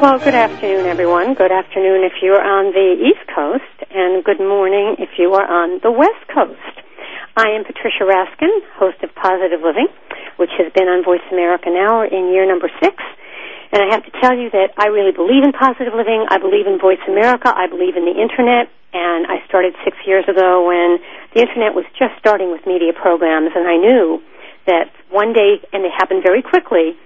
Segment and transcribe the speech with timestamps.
[0.00, 1.36] Well, good afternoon, everyone.
[1.36, 5.76] Good afternoon if you're on the East Coast, and good morning if you are on
[5.84, 6.72] the West Coast.
[7.36, 8.48] I am Patricia Raskin,
[8.80, 9.92] host of Positive Living,
[10.40, 12.96] which has been on Voice America now in year number six.
[13.76, 16.24] And I have to tell you that I really believe in positive living.
[16.32, 17.52] I believe in Voice America.
[17.52, 18.72] I believe in the Internet.
[18.96, 20.96] And I started six years ago when
[21.36, 24.24] the Internet was just starting with media programs, and I knew
[24.64, 26.96] that one day, and it happened very quickly,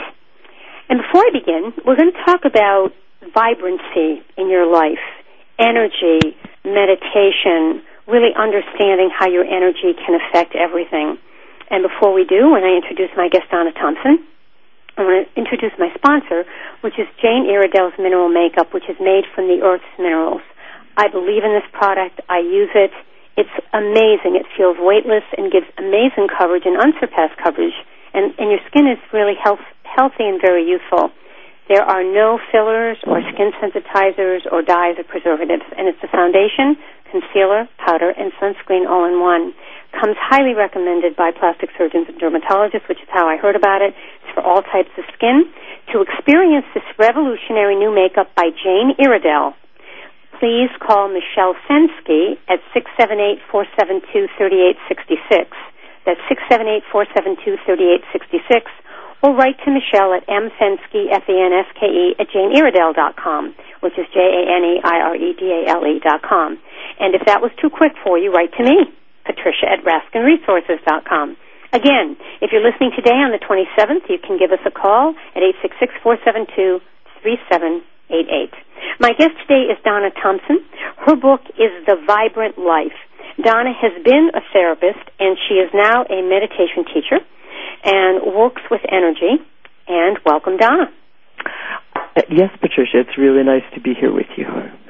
[0.88, 2.92] And before I begin, we're going to talk about
[3.34, 5.02] vibrancy in your life,
[5.58, 11.18] energy, meditation, really understanding how your energy can affect everything.
[11.70, 14.24] And before we do, when I introduce my guest, Donna Thomson,
[14.96, 16.44] I want to introduce my sponsor,
[16.84, 20.44] which is Jane Iredale's Mineral Makeup, which is made from the Earth's minerals.
[20.96, 22.20] I believe in this product.
[22.28, 22.92] I use it.
[23.36, 24.36] It's amazing.
[24.36, 27.72] It feels weightless and gives amazing coverage and unsurpassed coverage.
[28.12, 31.08] And, and your skin is really health, healthy and very youthful.
[31.72, 35.64] There are no fillers or skin sensitizers or dyes or preservatives.
[35.72, 36.76] And it's a foundation,
[37.08, 39.54] concealer, powder, and sunscreen all in one
[39.92, 43.94] comes highly recommended by plastic surgeons and dermatologists, which is how I heard about it.
[44.24, 45.44] It's for all types of skin.
[45.92, 49.54] To experience this revolutionary new makeup by Jane Iredale,
[50.40, 55.46] please call Michelle Fenske at 678-472-3866.
[56.04, 56.20] That's
[56.90, 58.66] 678-472-3866.
[59.22, 66.58] Or write to Michelle at mfenske, F-E-N-S-K-E, at janeiredale.com, which is J-A-N-E-I-R-E-D-A-L-E dot com.
[66.98, 68.90] And if that was too quick for you, write to me.
[69.24, 71.36] Patricia at RaskinResources.com.
[71.72, 75.42] Again, if you're listening today on the 27th, you can give us a call at
[77.24, 78.52] 866-472-3788.
[79.00, 80.60] My guest today is Donna Thomson.
[81.06, 82.92] Her book is The Vibrant Life.
[83.42, 87.24] Donna has been a therapist and she is now a meditation teacher
[87.84, 89.40] and works with energy.
[89.88, 90.92] And welcome, Donna.
[91.96, 94.44] Uh, yes, Patricia, it's really nice to be here with you.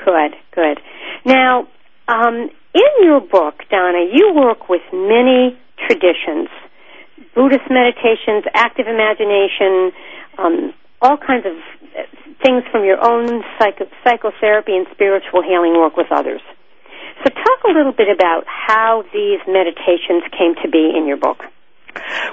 [0.04, 0.80] Good, good.
[1.24, 1.68] Now,
[2.12, 5.58] um, in your book, Donna, you work with many
[5.88, 6.48] traditions
[7.34, 9.92] Buddhist meditations, active imagination,
[10.38, 11.56] um, all kinds of
[12.44, 16.40] things from your own psycho- psychotherapy and spiritual healing work with others.
[17.24, 21.42] So, talk a little bit about how these meditations came to be in your book.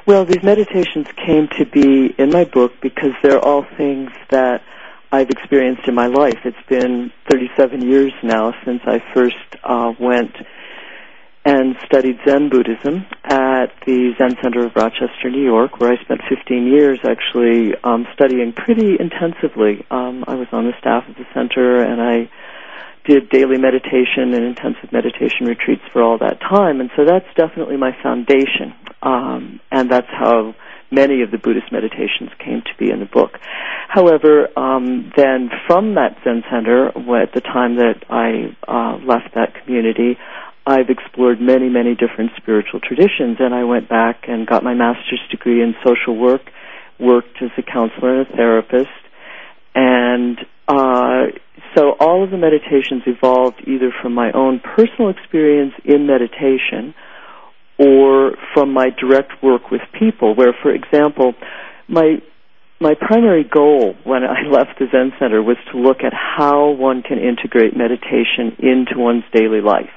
[0.06, 4.64] Well, these meditations came to be in my book because they're all things that
[5.12, 6.38] I've experienced in my life.
[6.46, 10.36] It's been 37 years now since I first uh, went
[11.46, 16.22] and studied Zen Buddhism at the Zen Center of Rochester, New York, where I spent
[16.30, 19.84] 15 years actually um, studying pretty intensively.
[19.90, 22.30] Um, I was on the staff of the center, and I
[23.06, 27.78] did daily meditation and intensive meditation retreats for all that time, and so that's definitely
[27.78, 30.54] my foundation, um, and that's how
[30.92, 33.38] many of the Buddhist meditations came to be in the book.
[33.88, 39.54] However, um, then from that Zen center, at the time that I uh, left that
[39.64, 40.18] community,
[40.66, 45.22] I've explored many, many different spiritual traditions, and I went back and got my master's
[45.32, 46.42] degree in social work,
[47.00, 48.90] worked as a counselor and a therapist,
[49.74, 50.38] and
[50.68, 51.26] uh,
[51.76, 56.94] so all of the meditations evolved either from my own personal experience in meditation
[57.80, 61.34] or from my direct work with people where for example
[61.88, 62.22] my
[62.82, 67.02] my primary goal when I left the Zen Center was to look at how one
[67.02, 69.92] can integrate meditation into one's daily life.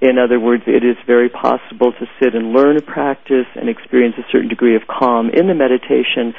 [0.00, 4.16] In other words, it is very possible to sit and learn a practice and experience
[4.18, 6.34] a certain degree of calm in the meditation,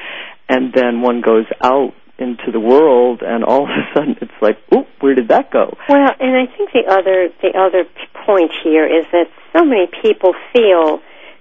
[0.48, 4.58] and then one goes out into the world, and all of a sudden it's like,
[4.72, 5.78] oh, where did that go?
[5.88, 7.86] Well, and I think the other the other
[8.26, 11.00] point here is that so many people feel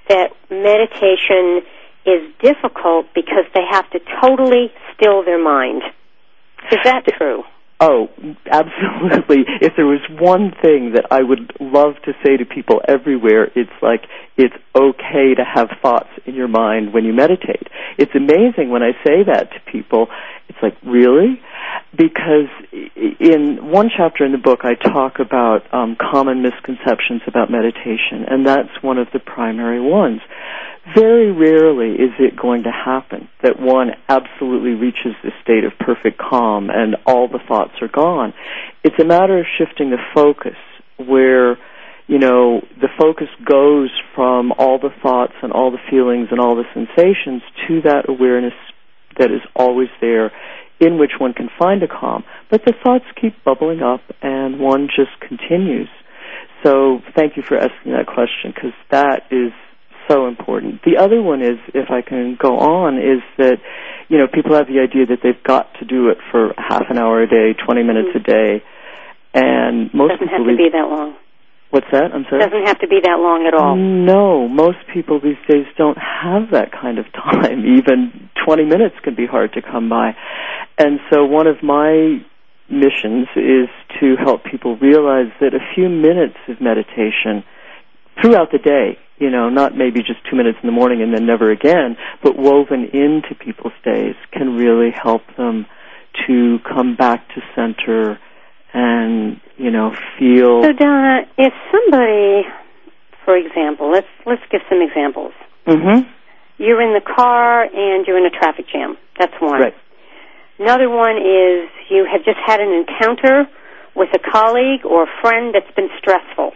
[0.08, 1.62] that meditation
[2.06, 5.82] is difficult because they have to totally still their mind.
[6.70, 7.42] Is that true?
[7.78, 8.08] Oh,
[8.50, 9.44] absolutely.
[9.60, 13.70] If there was one thing that I would love to say to people everywhere, it's
[13.82, 14.02] like
[14.36, 17.68] it's okay to have thoughts in your mind when you meditate.
[17.98, 20.08] It's amazing when I say that to people.
[20.48, 21.40] It's like, really?
[21.92, 28.24] Because in one chapter in the book, I talk about um, common misconceptions about meditation,
[28.28, 30.20] and that's one of the primary ones
[30.94, 36.18] very rarely is it going to happen that one absolutely reaches the state of perfect
[36.18, 38.32] calm and all the thoughts are gone.
[38.84, 40.56] It's a matter of shifting the focus
[40.96, 41.58] where,
[42.06, 46.54] you know, the focus goes from all the thoughts and all the feelings and all
[46.54, 48.54] the sensations to that awareness
[49.18, 50.30] that is always there
[50.78, 52.22] in which one can find a calm.
[52.50, 55.88] But the thoughts keep bubbling up and one just continues.
[56.62, 59.52] So thank you for asking that question because that is
[60.08, 60.82] so important.
[60.84, 63.58] The other one is, if I can go on, is that
[64.08, 66.98] you know people have the idea that they've got to do it for half an
[66.98, 68.30] hour a day, twenty minutes mm-hmm.
[68.30, 68.64] a day,
[69.34, 71.16] and most it doesn't people have to be that long.
[71.70, 72.12] What's that?
[72.12, 72.42] I'm sorry.
[72.44, 73.76] Doesn't have to be that long at all.
[73.76, 77.64] No, most people these days don't have that kind of time.
[77.66, 80.14] Even 20 minutes can be hard to come by.
[80.78, 82.22] And so one of my
[82.68, 83.68] missions is
[84.00, 87.44] to help people realize that a few minutes of meditation
[88.20, 91.26] throughout the day you know, not maybe just two minutes in the morning and then
[91.26, 95.66] never again, but woven into people's days can really help them
[96.26, 98.18] to come back to center
[98.74, 100.62] and, you know, feel.
[100.62, 102.46] So, Donna, if somebody,
[103.24, 105.32] for example, let's let's give some examples.
[105.66, 106.08] Mm-hmm.
[106.58, 108.96] You're in the car and you're in a traffic jam.
[109.18, 109.60] That's one.
[109.60, 109.74] Right.
[110.58, 113.46] Another one is you have just had an encounter
[113.94, 116.52] with a colleague or a friend that's been stressful.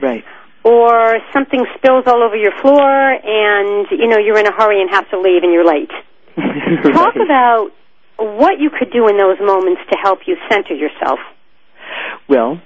[0.00, 0.24] Right
[0.64, 4.90] or something spills all over your floor and you know you're in a hurry and
[4.90, 5.90] have to leave and you're late.
[6.36, 6.92] right.
[6.92, 7.70] Talk about
[8.18, 11.18] what you could do in those moments to help you center yourself.
[12.28, 12.60] Well,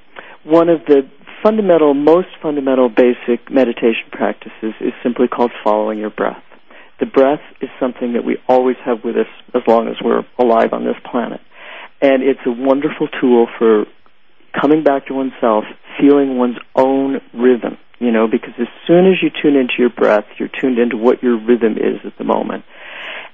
[0.45, 1.09] one of the
[1.43, 6.43] fundamental, most fundamental basic meditation practices is simply called following your breath.
[7.01, 10.73] The breath is something that we always have with us as long as we're alive
[10.73, 11.41] on this planet.
[12.01, 13.87] And it's a wonderful tool for
[14.61, 15.65] coming back to oneself,
[16.01, 20.25] feeling one's own rhythm you know, because as soon as you tune into your breath,
[20.37, 22.65] you're tuned into what your rhythm is at the moment.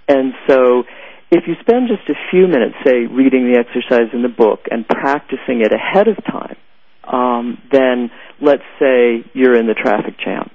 [0.06, 0.84] And so,
[1.30, 4.86] if you spend just a few minutes, say, reading the exercise in the book and
[4.86, 6.56] practicing it ahead of time,
[7.04, 8.10] um, then
[8.40, 10.50] let's say you're in the traffic jam.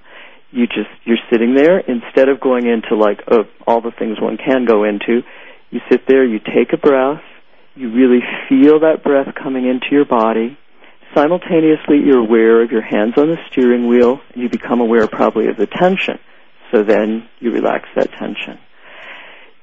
[0.52, 4.38] You just you're sitting there instead of going into like oh, all the things one
[4.38, 5.22] can go into.
[5.72, 7.24] You sit there, you take a breath,
[7.76, 10.58] you really feel that breath coming into your body
[11.16, 15.48] simultaneously you're aware of your hands on the steering wheel and you become aware probably
[15.48, 16.20] of the tension.
[16.72, 18.60] So then you relax that tension.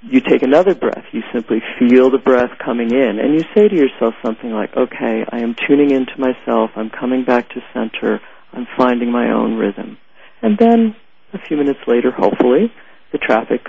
[0.03, 1.05] You take another breath.
[1.13, 5.25] You simply feel the breath coming in and you say to yourself something like, okay,
[5.31, 6.71] I am tuning into myself.
[6.75, 8.21] I'm coming back to center.
[8.53, 9.99] I'm finding my own rhythm.
[10.43, 10.97] And then
[11.35, 12.73] a few minutes later, hopefully,
[13.13, 13.69] the traffic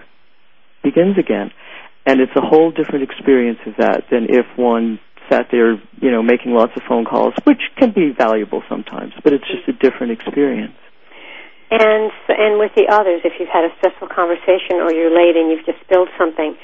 [0.83, 1.51] begins again.
[2.05, 4.99] And it's a whole different experience of that than if one
[5.29, 9.33] sat there, you know, making lots of phone calls, which can be valuable sometimes, but
[9.33, 10.73] it's just a different experience.
[11.71, 15.49] And and with the others, if you've had a stressful conversation or you're late and
[15.49, 16.55] you've just spilled something,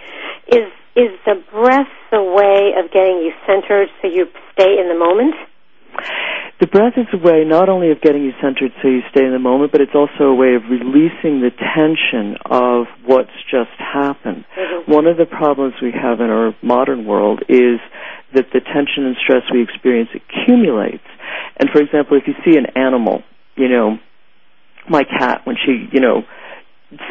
[0.52, 0.68] is
[1.00, 5.36] is the breath the way of getting you centered so you stay in the moment?
[6.60, 9.32] The breath is a way not only of getting you centered so you stay in
[9.32, 14.44] the moment, but it's also a way of releasing the tension of what's just happened.
[14.58, 14.92] Mm-hmm.
[14.92, 17.80] One of the problems we have in our modern world is
[18.34, 21.06] that the tension and stress we experience accumulates.
[21.58, 23.22] And for example, if you see an animal,
[23.56, 24.00] you know,
[24.90, 26.24] my cat, when she, you know,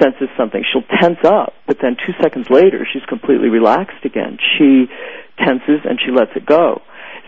[0.01, 4.39] senses something, she'll tense up, but then two seconds later, she's completely relaxed again.
[4.57, 4.87] She
[5.39, 6.83] tenses and she lets it go.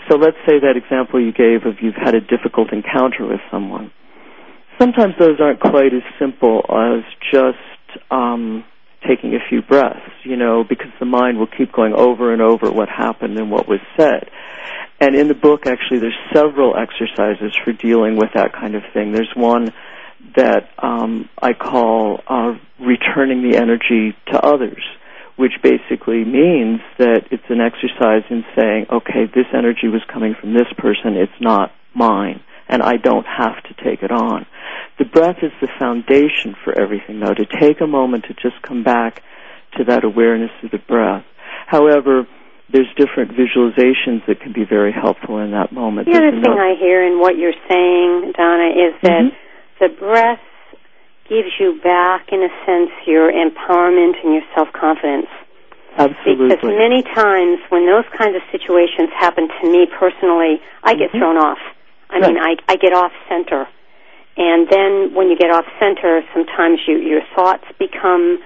[0.09, 3.93] So let's say that example you gave of you've had a difficult encounter with someone.
[4.79, 7.59] Sometimes those aren't quite as simple as just
[8.11, 8.65] um,
[9.07, 12.71] taking a few breaths, you know, because the mind will keep going over and over
[12.71, 14.31] what happened and what was said.
[15.01, 19.13] And in the book, actually, there's several exercises for dealing with that kind of thing.
[19.13, 19.73] There's one
[20.37, 24.83] that um, I call uh, returning the energy to others,
[25.37, 30.53] which basically means that it's an exercise in saying, okay, this energy was coming from
[30.53, 34.47] this person, it's not mine, and I don't have to take it on.
[34.99, 38.83] The breath is the foundation for everything, though, to take a moment to just come
[38.83, 39.23] back
[39.77, 41.25] to that awareness of the breath.
[41.67, 42.27] However,
[42.71, 46.07] there's different visualizations that can be very helpful in that moment.
[46.07, 49.48] The other thing I hear in what you're saying, Donna, is that mm-hmm.
[49.81, 50.41] The breath
[51.29, 55.29] gives you back, in a sense, your empowerment and your self confidence.
[55.97, 56.49] Absolutely.
[56.49, 61.19] Because many times when those kinds of situations happen to me personally, I get mm-hmm.
[61.19, 61.59] thrown off.
[62.11, 62.33] I right.
[62.33, 63.67] mean, I, I get off center.
[64.39, 68.39] And then when you get off center, sometimes you, your thoughts become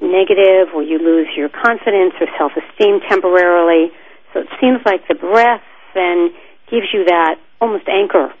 [0.00, 3.90] negative or you lose your confidence or self-esteem temporarily.
[4.32, 5.64] So it seems like the breath
[5.94, 6.30] then
[6.70, 8.32] gives you that almost anchor.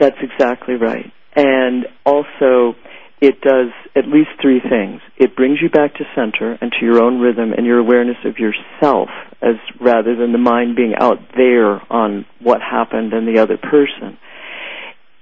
[0.00, 1.12] That's exactly right.
[1.34, 2.74] And also,
[3.20, 5.00] it does at least three things.
[5.16, 8.38] It brings you back to center and to your own rhythm and your awareness of
[8.38, 9.08] yourself
[9.40, 14.18] as rather than the mind being out there on what happened and the other person.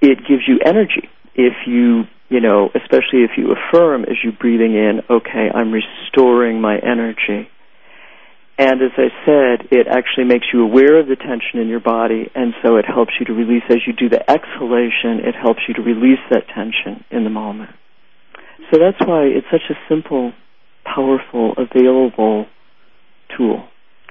[0.00, 1.10] It gives you energy.
[1.34, 6.60] If you, you know, especially if you affirm as you're breathing in, okay, I'm restoring
[6.60, 7.50] my energy.
[8.60, 12.30] And as I said, it actually makes you aware of the tension in your body,
[12.34, 13.62] and so it helps you to release.
[13.70, 17.70] As you do the exhalation, it helps you to release that tension in the moment.
[18.68, 20.34] So that's why it's such a simple,
[20.84, 22.44] powerful, available
[23.34, 23.64] tool.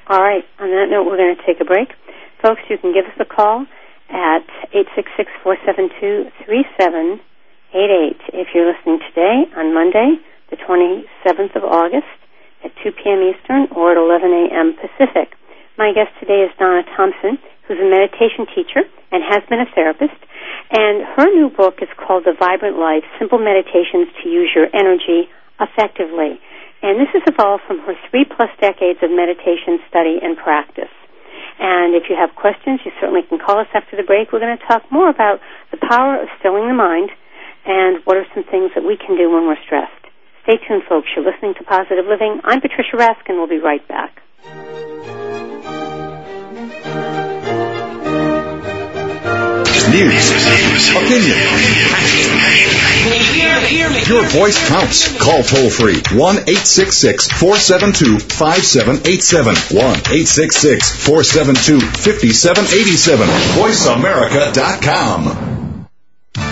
[0.08, 0.44] All right.
[0.58, 1.94] On that note, we're going to take a break.
[2.41, 3.68] Folks, you can give us a call
[4.10, 4.50] at
[5.46, 7.22] 866-472-3788
[8.34, 10.18] if you're listening today on Monday,
[10.50, 12.10] the 27th of August
[12.63, 13.22] at 2 p.m.
[13.24, 14.75] Eastern or at 11 a.m.
[14.75, 15.36] Pacific.
[15.78, 20.20] My guest today is Donna Thomson, who's a meditation teacher and has been a therapist.
[20.72, 25.30] And her new book is called The Vibrant Life Simple Meditations to Use Your Energy
[25.60, 26.39] Effectively.
[26.82, 30.92] And this has evolved from her three plus decades of meditation study and practice.
[31.60, 34.32] And if you have questions, you certainly can call us after the break.
[34.32, 37.12] We're going to talk more about the power of stilling the mind
[37.66, 39.99] and what are some things that we can do when we're stressed.
[40.43, 41.08] Stay tuned, folks.
[41.15, 42.41] You're listening to Positive Living.
[42.43, 43.36] I'm Patricia Raskin.
[43.38, 44.22] We'll be right back.
[49.89, 51.36] News, opinion.
[54.08, 55.17] Your voice counts.
[55.17, 59.55] Call toll free 1 866 472 5787.
[59.75, 63.27] 1 866 472 5787.
[63.58, 65.59] VoiceAmerica.com.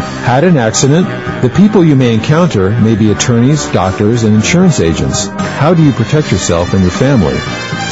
[0.00, 1.06] Had an accident?
[1.42, 5.26] The people you may encounter may be attorneys, doctors, and insurance agents.
[5.26, 7.38] How do you protect yourself and your family?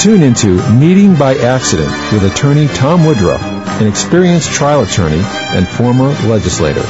[0.00, 3.42] Tune into Meeting by Accident with attorney Tom Woodruff,
[3.80, 6.84] an experienced trial attorney and former legislator.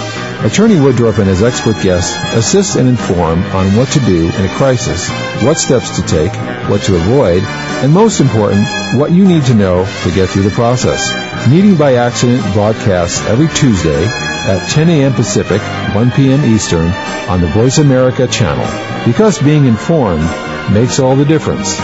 [0.45, 4.55] Attorney Woodruff and his expert guests assist and inform on what to do in a
[4.57, 5.09] crisis,
[5.43, 6.33] what steps to take,
[6.71, 8.65] what to avoid, and most important,
[8.97, 11.28] what you need to know to get through the process.
[11.47, 15.15] Meeting by Accident broadcasts every Tuesday at 10 a.m.
[15.15, 15.63] Pacific,
[15.95, 16.45] 1 p.m.
[16.45, 16.89] Eastern
[17.29, 18.67] on the Voice America channel.
[19.07, 20.29] Because being informed
[20.73, 21.77] makes all the difference.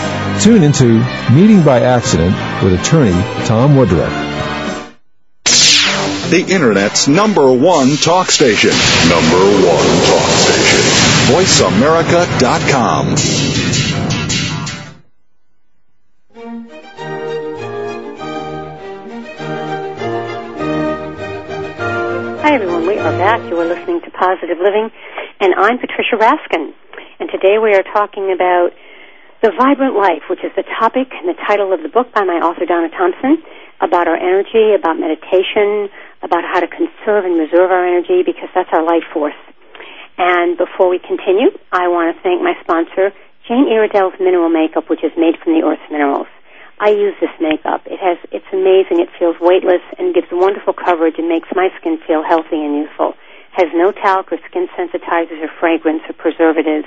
[0.43, 0.99] Tune into
[1.31, 3.13] Meeting by Accident with attorney
[3.45, 4.11] Tom Woodruff.
[6.29, 8.71] The Internet's number one talk station.
[9.09, 10.81] Number one talk station.
[11.33, 13.15] VoiceAmerica.com.
[23.45, 24.89] You are listening to Positive Living,
[25.39, 26.73] and I'm Patricia Raskin.
[27.19, 28.71] And today we are talking about
[29.41, 32.41] the vibrant life, which is the topic and the title of the book by my
[32.41, 33.43] author Donna Thomson.
[33.81, 35.89] about our energy, about meditation,
[36.21, 39.37] about how to conserve and reserve our energy because that's our life force.
[40.17, 43.11] And before we continue, I want to thank my sponsor,
[43.47, 46.27] Jane Iredale's Mineral Makeup, which is made from the Earth's minerals.
[46.79, 47.83] I use this makeup.
[47.85, 48.99] It has, it's amazing.
[48.99, 53.13] It feels weightless and gives wonderful coverage and makes my skin feel healthy and youthful.
[53.55, 56.85] Has no talc or skin sensitizers or fragrance or preservatives.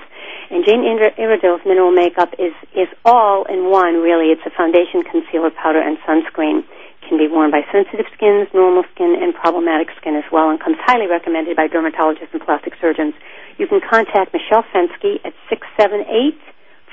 [0.50, 4.32] And Jane Iredale's mineral makeup is, is all in one, really.
[4.32, 6.64] It's a foundation, concealer, powder, and sunscreen.
[7.08, 10.76] Can be worn by sensitive skins, normal skin, and problematic skin as well, and comes
[10.84, 13.14] highly recommended by dermatologists and plastic surgeons.
[13.56, 16.36] You can contact Michelle Fenske at 678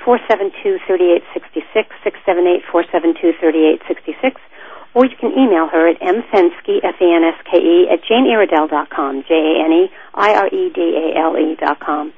[0.04, 4.40] 472 3866, 678 472 3866,
[4.96, 9.86] or you can email her at mfenske, F-E-N-S-K-E, at janeiredale.com, J-A-N-E-I-R-E-D-A-L-E
[11.60, 12.14] dot com.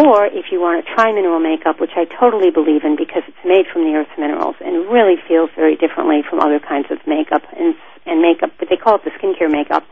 [0.00, 3.44] Or if you want to try mineral makeup, which I totally believe in because it's
[3.44, 7.42] made from the earth's minerals and really feels very differently from other kinds of makeup
[7.52, 7.74] and,
[8.06, 9.84] and makeup, but they call it the skincare makeup,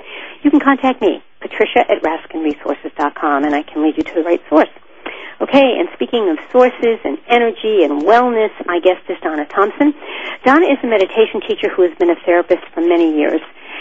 [0.42, 4.40] you can contact me, Patricia at RaskinResources.com, and I can lead you to the right
[4.48, 4.72] source.
[5.50, 9.92] Okay, and speaking of sources and energy and wellness, my guest is Donna Thomson.
[10.44, 13.40] Donna is a meditation teacher who has been a therapist for many years,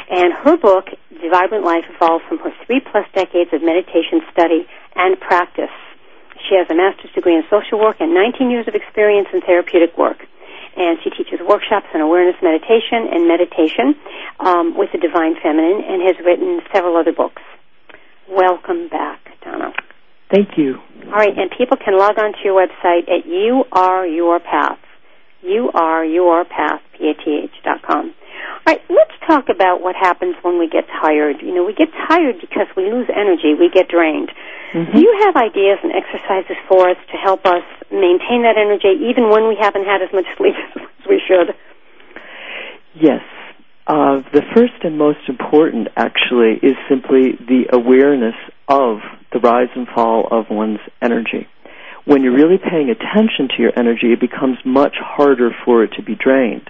[0.09, 4.65] and her book, The Vibrant Life, evolved from her three plus decades of meditation study
[4.95, 5.69] and practice.
[6.49, 9.95] She has a master's degree in social work and 19 years of experience in therapeutic
[9.95, 10.25] work.
[10.75, 13.93] And she teaches workshops on awareness meditation and meditation
[14.39, 17.43] um, with the Divine Feminine and has written several other books.
[18.27, 19.71] Welcome back, Donna.
[20.31, 20.77] Thank you.
[21.05, 24.77] All right, and people can log on to your website at You Are Your Path.
[25.41, 28.13] You Are Your Path, P-A-T-H dot com.
[28.13, 31.37] All right, let's talk about what happens when we get tired.
[31.41, 34.29] You know, we get tired because we lose energy, we get drained.
[34.73, 34.93] Mm-hmm.
[34.93, 39.29] Do you have ideas and exercises for us to help us maintain that energy even
[39.29, 41.55] when we haven't had as much sleep as we should?
[42.93, 43.21] Yes.
[43.89, 48.35] Uh, the first and most important, actually, is simply the awareness
[48.67, 48.99] of
[49.33, 51.47] the rise and fall of one's energy.
[52.05, 56.03] When you're really paying attention to your energy, it becomes much harder for it to
[56.03, 56.69] be drained.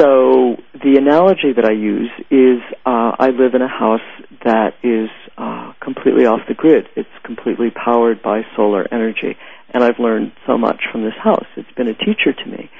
[0.00, 4.00] So the analogy that I use is uh, I live in a house
[4.44, 6.88] that is uh, completely off the grid.
[6.96, 9.36] It's completely powered by solar energy,
[9.74, 11.46] and I've learned so much from this house.
[11.54, 12.70] It's been a teacher to me.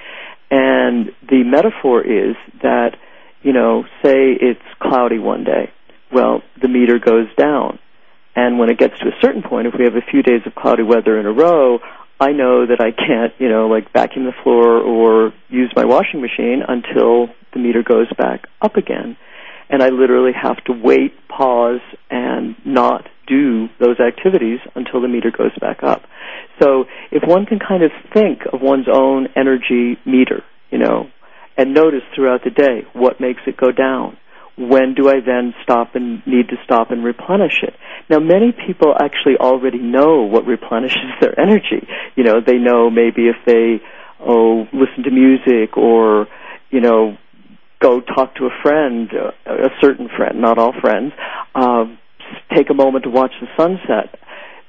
[0.52, 2.96] And the metaphor is that,
[3.42, 5.72] you know, say it's cloudy one day.
[6.12, 7.78] Well, the meter goes down
[8.34, 10.54] and when it gets to a certain point, if we have a few days of
[10.54, 11.80] cloudy weather in a row,
[12.18, 16.20] I know that I can't, you know, like vacuum the floor or use my washing
[16.20, 19.16] machine until the meter goes back up again.
[19.68, 25.30] And I literally have to wait, pause, and not do those activities until the meter
[25.30, 26.02] goes back up.
[26.60, 31.08] So if one can kind of think of one's own energy meter, you know,
[31.56, 34.16] and notice throughout the day what makes it go down,
[34.56, 37.74] when do I then stop and need to stop and replenish it?
[38.10, 41.86] Now, many people actually already know what replenishes their energy.
[42.16, 43.80] You know, they know maybe if they,
[44.20, 46.26] oh, listen to music or,
[46.70, 47.16] you know,
[47.80, 49.10] go talk to a friend,
[49.46, 51.12] a certain friend, not all friends,
[51.54, 51.84] uh,
[52.54, 54.18] take a moment to watch the sunset.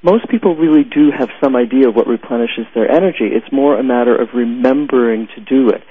[0.01, 3.29] Most people really do have some idea of what replenishes their energy.
[3.31, 5.81] It's more a matter of remembering to do it.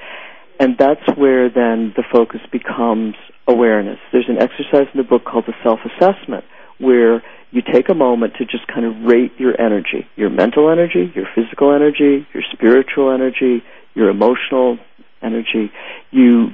[0.60, 3.14] And that's where then the focus becomes
[3.48, 3.98] awareness.
[4.12, 6.44] There's an exercise in the book called the self-assessment
[6.78, 11.12] where you take a moment to just kind of rate your energy, your mental energy,
[11.14, 13.62] your physical energy, your spiritual energy,
[13.94, 14.78] your emotional
[15.22, 15.70] energy.
[16.10, 16.50] You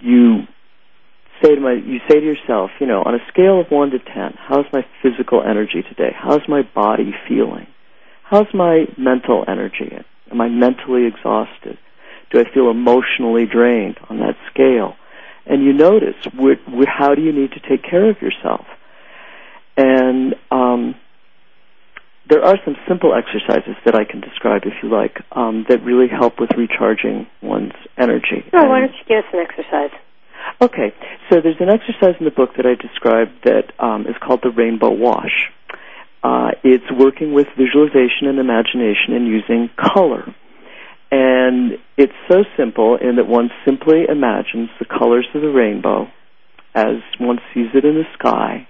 [0.00, 0.42] you
[1.42, 3.98] say to my you say to yourself, you know, on a scale of 1 to
[3.98, 6.10] 10, how's my physical energy today?
[6.14, 7.66] How's my body feeling?
[8.22, 9.92] How's my mental energy?
[10.30, 11.78] Am I mentally exhausted?
[12.32, 14.96] Do I feel emotionally drained on that scale?
[15.46, 18.66] and you notice wh- wh- how do you need to take care of yourself.
[19.76, 20.94] And um,
[22.28, 26.08] there are some simple exercises that I can describe, if you like, um, that really
[26.08, 28.44] help with recharging one's energy.
[28.52, 29.90] Oh, why don't you give us an exercise?
[30.60, 30.92] Okay,
[31.30, 34.50] so there's an exercise in the book that I described that um, is called the
[34.50, 35.50] Rainbow Wash.
[36.22, 40.24] Uh, it's working with visualization and imagination and using color.
[41.10, 46.08] And it's so simple in that one simply imagines the colors of the rainbow
[46.74, 48.66] as one sees it in the sky.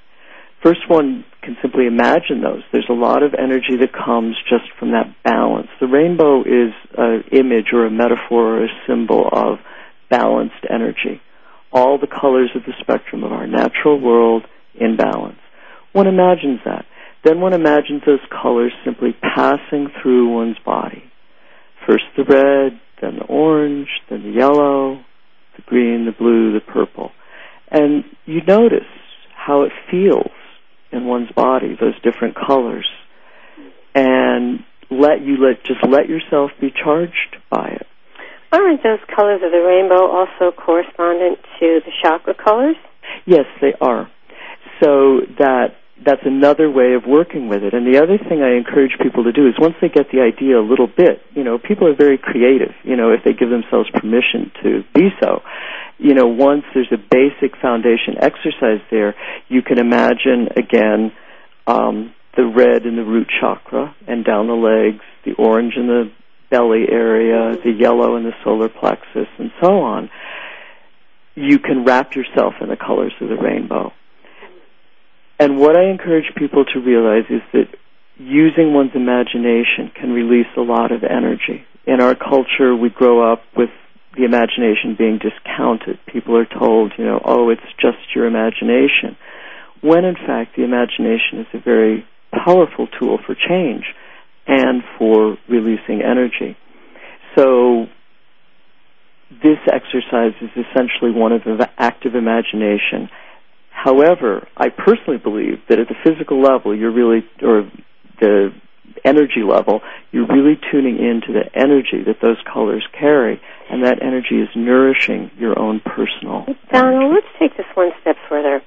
[0.62, 2.62] First, one can simply imagine those.
[2.72, 5.68] There's a lot of energy that comes just from that balance.
[5.80, 9.58] The rainbow is an image or a metaphor or a symbol of
[10.10, 11.20] balanced energy.
[11.74, 15.40] All the colors of the spectrum of our natural world in balance.
[15.92, 16.86] One imagines that.
[17.24, 21.10] Then one imagines those colors simply passing through one's body
[21.86, 25.04] First the red, then the orange, then the yellow,
[25.56, 27.12] the green, the blue, the purple.
[27.70, 28.88] And you notice
[29.34, 30.32] how it feels
[30.92, 32.86] in one's body, those different colors.
[33.94, 34.60] And
[34.90, 37.86] let you let just let yourself be charged by it.
[38.54, 42.76] Aren't those colors of the rainbow also correspondent to the chakra colors?
[43.26, 44.08] Yes, they are.
[44.80, 45.74] So that
[46.06, 47.74] that's another way of working with it.
[47.74, 50.60] And the other thing I encourage people to do is once they get the idea
[50.60, 53.90] a little bit, you know, people are very creative, you know, if they give themselves
[53.90, 55.42] permission to be so.
[55.98, 59.16] You know, once there's a basic foundation exercise there,
[59.48, 61.10] you can imagine again
[61.66, 66.12] um, the red in the root chakra and down the legs, the orange in the
[66.54, 70.08] belly area, the yellow in the solar plexus, and so on.
[71.34, 73.92] You can wrap yourself in the colors of the rainbow.
[75.40, 77.66] And what I encourage people to realize is that
[78.16, 81.66] using one's imagination can release a lot of energy.
[81.86, 83.70] In our culture, we grow up with
[84.16, 85.98] the imagination being discounted.
[86.06, 89.16] People are told, you know, oh, it's just your imagination.
[89.80, 93.86] When in fact, the imagination is a very powerful tool for change
[94.46, 96.56] and for releasing energy.
[97.36, 97.86] So,
[99.30, 101.42] this exercise is essentially one of
[101.78, 103.08] active imagination
[103.84, 107.70] However, I personally believe that at the physical level, you're really, or
[108.18, 108.48] the
[109.04, 114.40] energy level, you're really tuning into the energy that those colors carry, and that energy
[114.40, 116.46] is nourishing your own personal.
[116.72, 118.62] Donald, let's take this one step further.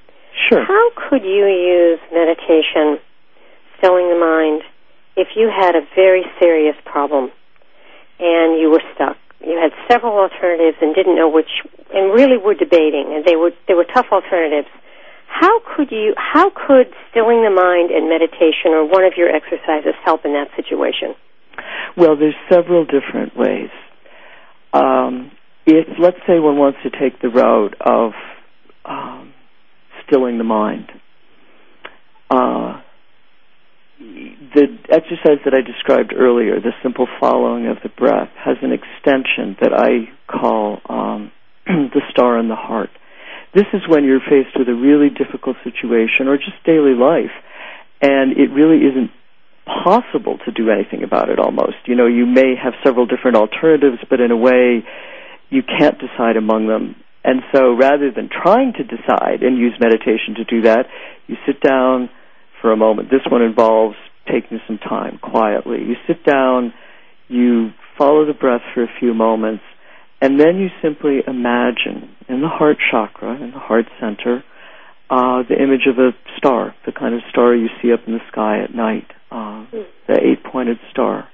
[0.50, 0.64] Sure.
[0.64, 3.00] How could you use meditation,
[3.80, 4.62] stilling the mind,
[5.18, 7.32] if you had a very serious problem
[8.20, 9.18] and you were stuck?
[9.42, 11.50] You had several alternatives and didn't know which,
[11.94, 14.70] and really were debating, and they were they were tough alternatives
[15.28, 19.94] how could you, how could stilling the mind and meditation or one of your exercises
[20.04, 21.16] help in that situation?
[21.96, 23.70] Well, there's several different ways.
[24.74, 25.32] Um,
[25.66, 28.14] if, let's say one wants to take the route of
[28.86, 29.34] um,
[30.08, 30.92] stilling the mind,
[32.32, 32.82] uh,
[34.00, 39.58] the exercise that I described earlier, the simple following of the breath, has an extension
[39.62, 41.32] that I call um,
[41.66, 42.90] the star in the heart.
[43.54, 47.34] This is when you're faced with a really difficult situation or just daily life,
[48.02, 49.12] and it really isn't
[49.66, 51.78] possible to do anything about it almost.
[51.86, 54.86] You know, you may have several different alternatives, but in a way,
[55.50, 56.96] you can't decide among them.
[57.24, 60.86] And so rather than trying to decide and use meditation to do that,
[61.28, 62.10] you sit down
[62.62, 63.10] for a moment.
[63.10, 63.96] This one involves
[64.32, 65.80] taking some time quietly.
[65.80, 66.74] You sit down,
[67.28, 69.64] you follow the breath for a few moments,
[70.22, 74.44] and then you simply imagine in the heart chakra, in the heart center,
[75.10, 78.20] uh, the image of a star, the kind of star you see up in the
[78.32, 79.66] sky at night, uh,
[80.08, 81.28] the eight-pointed star.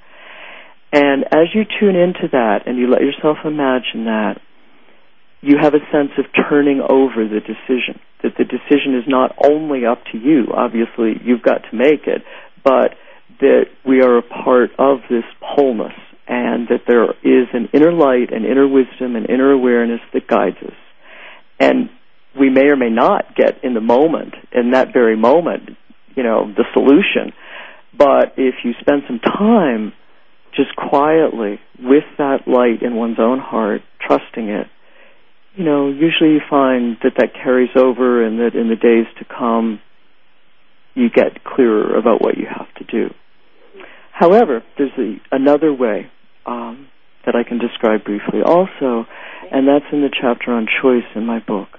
[0.91, 4.39] And as you tune into that and you let yourself imagine that,
[5.43, 7.99] you have a sense of turning over the decision.
[8.23, 12.23] That the decision is not only up to you, obviously you've got to make it,
[12.63, 12.95] but
[13.41, 15.93] that we are a part of this wholeness
[16.25, 20.55] and that there is an inner light, an inner wisdom, an inner awareness that guides
[20.65, 20.77] us.
[21.59, 21.89] And
[22.39, 25.71] we may or may not get in the moment, in that very moment,
[26.15, 27.33] you know, the solution.
[27.95, 29.91] But if you spend some time
[30.55, 34.67] just quietly with that light in one's own heart, trusting it,
[35.55, 39.25] you know, usually you find that that carries over and that in the days to
[39.25, 39.79] come,
[40.95, 43.13] you get clearer about what you have to do.
[44.11, 46.11] However, there's a, another way
[46.45, 46.87] um,
[47.25, 49.05] that I can describe briefly also,
[49.51, 51.69] and that's in the chapter on choice in my book.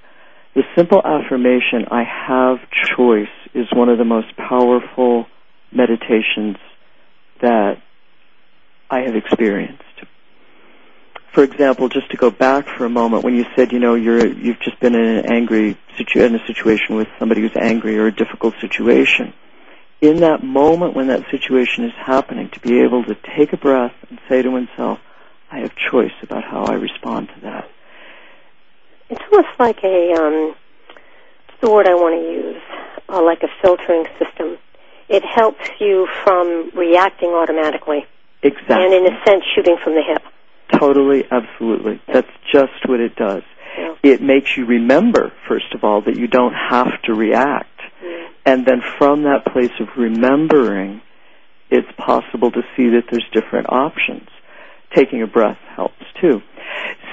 [0.54, 2.58] The simple affirmation, I have
[2.96, 5.26] choice, is one of the most powerful
[5.72, 6.56] meditations
[7.40, 7.74] that
[8.90, 9.83] I have experienced.
[11.34, 14.24] For example, just to go back for a moment, when you said, you know, you're,
[14.24, 18.06] you've just been in an angry situ- in a situation with somebody who's angry or
[18.06, 19.34] a difficult situation,
[20.00, 23.94] in that moment when that situation is happening, to be able to take a breath
[24.08, 25.00] and say to oneself,
[25.50, 27.68] I have choice about how I respond to that.
[29.10, 30.54] It's almost like a, um,
[31.60, 32.62] the word I want to use,
[33.08, 34.58] uh, like a filtering system.
[35.08, 38.06] It helps you from reacting automatically.
[38.42, 38.76] Exactly.
[38.76, 40.22] And in a sense, shooting from the hip.
[40.72, 42.00] Totally, absolutely.
[42.12, 43.42] That's just what it does.
[43.78, 43.94] Yeah.
[44.02, 48.32] It makes you remember, first of all, that you don't have to react mm-hmm.
[48.46, 51.00] and then from that place of remembering,
[51.70, 54.28] it's possible to see that there's different options.
[54.94, 56.40] Taking a breath helps too.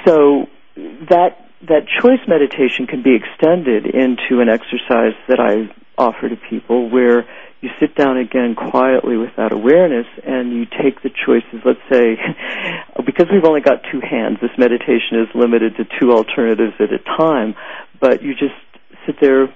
[0.05, 1.37] So that
[1.67, 7.25] that choice meditation can be extended into an exercise that I offer to people where
[7.61, 11.61] you sit down again quietly with that awareness and you take the choices.
[11.63, 12.17] Let's say,
[13.05, 16.97] because we've only got two hands, this meditation is limited to two alternatives at a
[17.17, 17.55] time,
[17.99, 18.57] but you just
[19.05, 19.53] sit there,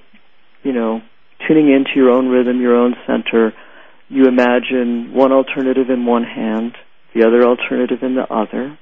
[0.63, 1.01] you know,
[1.47, 3.53] tuning into your own rhythm, your own center.
[4.07, 6.73] You imagine one alternative in one hand,
[7.15, 8.77] the other alternative in the other.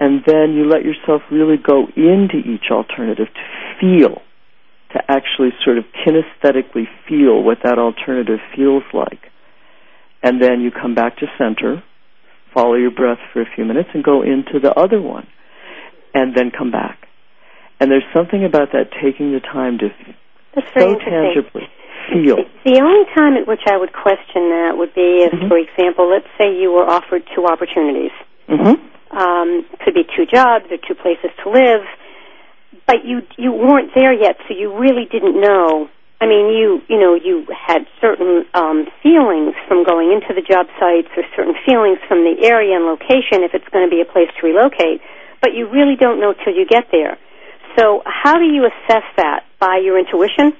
[0.00, 4.22] And then you let yourself really go into each alternative to feel
[4.92, 9.30] to actually sort of kinesthetically feel what that alternative feels like.
[10.22, 11.82] And then you come back to center,
[12.52, 15.26] follow your breath for a few minutes, and go into the other one.
[16.14, 17.06] And then come back.
[17.80, 19.88] And there's something about that taking the time to
[20.54, 21.68] That's so tangibly
[22.10, 22.36] feel.
[22.64, 25.48] The only time at which I would question that would be if, Mhm.
[25.48, 28.12] for example, let's say you were offered two opportunities.
[28.48, 29.16] Mm-hmm.
[29.16, 31.86] Um, could be two jobs or two places to live,
[32.88, 35.88] but you you weren't there yet, so you really didn't know.
[36.20, 40.66] I mean, you you know you had certain um, feelings from going into the job
[40.80, 44.08] sites, or certain feelings from the area and location if it's going to be a
[44.08, 45.04] place to relocate,
[45.44, 47.18] but you really don't know till you get there.
[47.76, 50.56] So, how do you assess that by your intuition?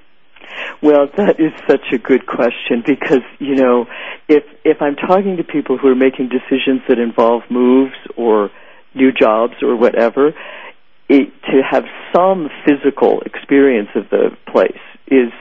[0.83, 3.87] Well, that is such a good question because, you know,
[4.29, 8.51] if if I'm talking to people who are making decisions that involve moves or
[8.95, 10.33] new jobs or whatever,
[11.09, 15.33] it, to have some physical experience of the place is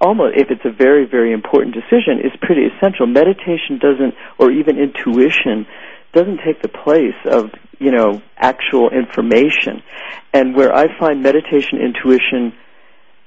[0.00, 3.06] almost if it's a very very important decision is pretty essential.
[3.06, 5.66] Meditation doesn't or even intuition
[6.12, 9.82] doesn't take the place of, you know, actual information.
[10.32, 12.54] And where I find meditation intuition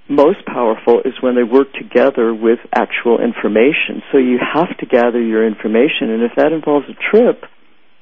[0.10, 4.02] most powerful is when they work together with actual information.
[4.12, 7.44] So you have to gather your information, and if that involves a trip,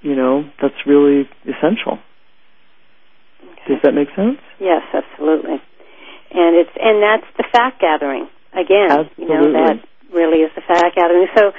[0.01, 1.97] you know, that's really essential.
[3.67, 4.39] Does that make sense?
[4.59, 5.61] Yes, absolutely.
[6.31, 9.09] And it's and that's the fact gathering again.
[9.17, 9.53] You know Absolutely.
[9.53, 11.27] that really is the fact gathering.
[11.35, 11.51] So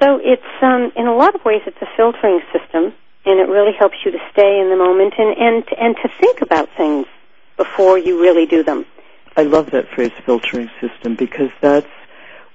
[0.00, 3.72] so it's um in a lot of ways it's a filtering system and it really
[3.78, 7.06] helps you to stay in the moment and and and to think about things
[7.56, 8.86] before you really do them.
[9.36, 11.86] I love that phrase filtering system because that's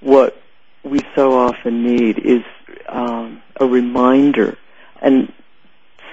[0.02, 0.42] what
[0.84, 2.44] we so often need is
[2.90, 4.58] um, a reminder
[5.02, 5.32] and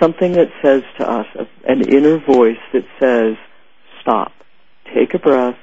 [0.00, 1.26] something that says to us,
[1.64, 3.36] an inner voice that says,
[4.00, 4.32] stop,
[4.94, 5.58] take a breath,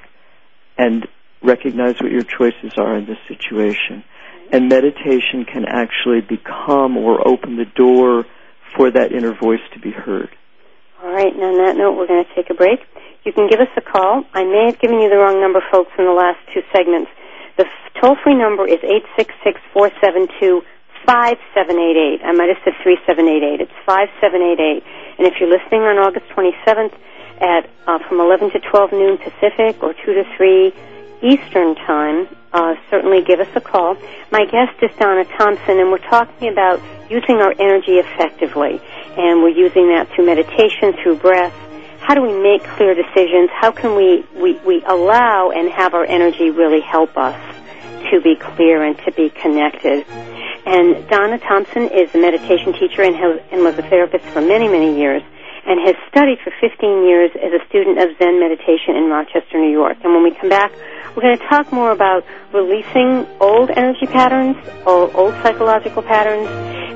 [0.78, 1.06] and
[1.42, 4.04] recognize what your choices are in this situation.
[4.50, 8.24] And meditation can actually become or open the door
[8.76, 10.30] for that inner voice to be heard.
[11.02, 12.80] All right, and on that note, we're going to take a break.
[13.24, 14.24] You can give us a call.
[14.32, 17.10] I may have given you the wrong number, folks, in the last two segments.
[17.56, 17.66] The
[18.00, 19.34] toll-free number is eight six
[21.08, 22.20] six four seven two five seven eight eight.
[22.24, 23.60] I might have said 3788.
[23.60, 24.84] It's 5788.
[25.18, 26.94] And if you're listening on August 27th
[27.40, 30.72] at uh, from 11 to 12 noon Pacific or 2 to 3
[31.22, 33.96] Eastern Time, uh, certainly give us a call.
[34.30, 38.80] My guest is Donna Thomson, and we're talking about using our energy effectively.
[39.16, 41.54] And we're using that through meditation, through breath.
[42.00, 43.50] How do we make clear decisions?
[43.52, 47.36] How can we, we, we allow and have our energy really help us
[48.10, 50.06] to be clear and to be connected?
[50.66, 54.68] And Donna Thomson is a meditation teacher and, has, and was a therapist for many,
[54.68, 55.22] many years
[55.68, 59.70] and has studied for 15 years as a student of Zen meditation in Rochester, New
[59.70, 59.98] York.
[60.02, 60.72] And when we come back,
[61.14, 64.56] we're going to talk more about releasing old energy patterns,
[64.86, 66.48] old, psychological patterns,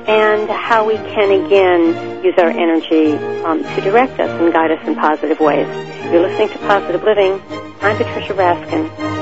[0.09, 3.12] and how we can again use our energy
[3.45, 5.67] um, to direct us and guide us in positive ways.
[6.11, 7.41] You're listening to Positive Living.
[7.83, 9.21] I'm Patricia Raskin.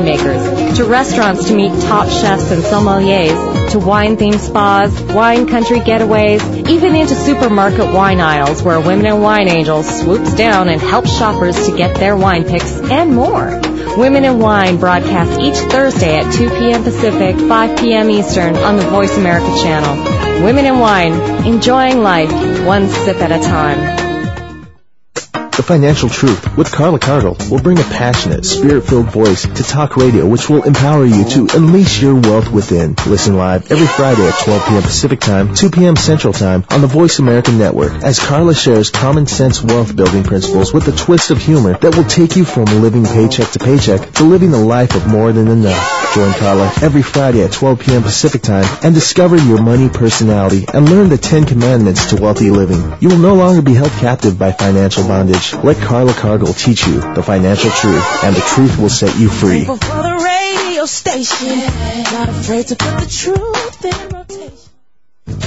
[0.01, 6.69] winemakers, to restaurants to meet top chefs and sommeliers, to wine-themed spas, wine country getaways,
[6.69, 11.67] even into supermarket wine aisles where Women and Wine Angels swoops down and helps shoppers
[11.67, 13.59] to get their wine picks and more.
[13.97, 16.83] Women in Wine broadcasts each Thursday at 2 p.m.
[16.83, 18.09] Pacific, 5 p.m.
[18.09, 20.45] Eastern on the Voice America channel.
[20.45, 21.13] Women in Wine,
[21.45, 22.31] enjoying life
[22.65, 24.00] one sip at a time.
[25.61, 30.25] The Financial Truth with Carla Cargill will bring a passionate, spirit-filled voice to talk radio
[30.25, 32.95] which will empower you to unleash your wealth within.
[33.05, 34.81] Listen live every Friday at 12 p.m.
[34.81, 35.95] Pacific Time, 2 p.m.
[35.95, 40.73] Central Time on the Voice America Network as Carla shares common sense wealth building principles
[40.73, 44.23] with a twist of humor that will take you from living paycheck to paycheck to
[44.23, 46.15] living a life of more than enough.
[46.15, 48.01] Join Carla every Friday at 12 p.m.
[48.01, 52.97] Pacific Time and discover your money personality and learn the 10 commandments to wealthy living.
[52.99, 55.50] You will no longer be held captive by financial bondage.
[55.53, 59.65] Let Carla Cargill teach you the financial truth, and the truth will set you free.
[59.65, 61.59] For the radio station,
[62.13, 64.71] not afraid to put the truth in rotation.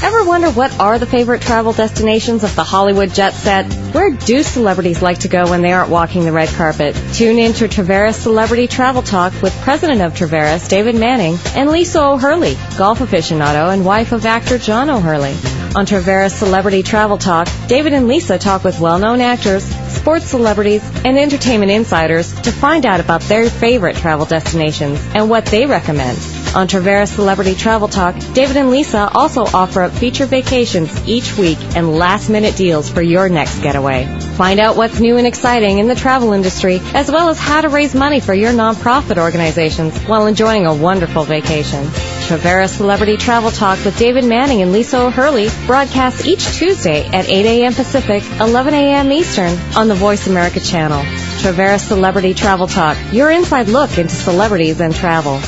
[0.03, 3.73] Ever wonder what are the favorite travel destinations of the Hollywood jet set?
[3.93, 6.95] Where do celebrities like to go when they aren't walking the red carpet?
[7.15, 12.03] Tune in to Traveras Celebrity Travel Talk with President of Traveras, David Manning, and Lisa
[12.03, 15.64] O'Hurley, golf aficionado and wife of actor John O'Hurley.
[15.77, 21.19] On Traveras Celebrity Travel Talk, David and Lisa talk with well-known actors, sports celebrities, and
[21.19, 26.17] entertainment insiders to find out about their favorite travel destinations and what they recommend.
[26.55, 31.59] On Traveras Celebrity Travel Talk, David and Lisa also offer up feature vacations each week
[31.75, 34.07] and last minute deals for your next getaway.
[34.37, 37.69] Find out what's new and exciting in the travel industry, as well as how to
[37.69, 41.87] raise money for your nonprofit organizations while enjoying a wonderful vacation.
[41.87, 47.47] Traveras Celebrity Travel Talk with David Manning and Lisa O'Hurley broadcasts each Tuesday at 8
[47.47, 47.75] a.m.
[47.75, 49.11] Pacific, 11 a.m.
[49.11, 51.03] Eastern on the Voice America channel.
[51.43, 55.41] Traveras Celebrity Travel Talk, your inside look into celebrities and travel.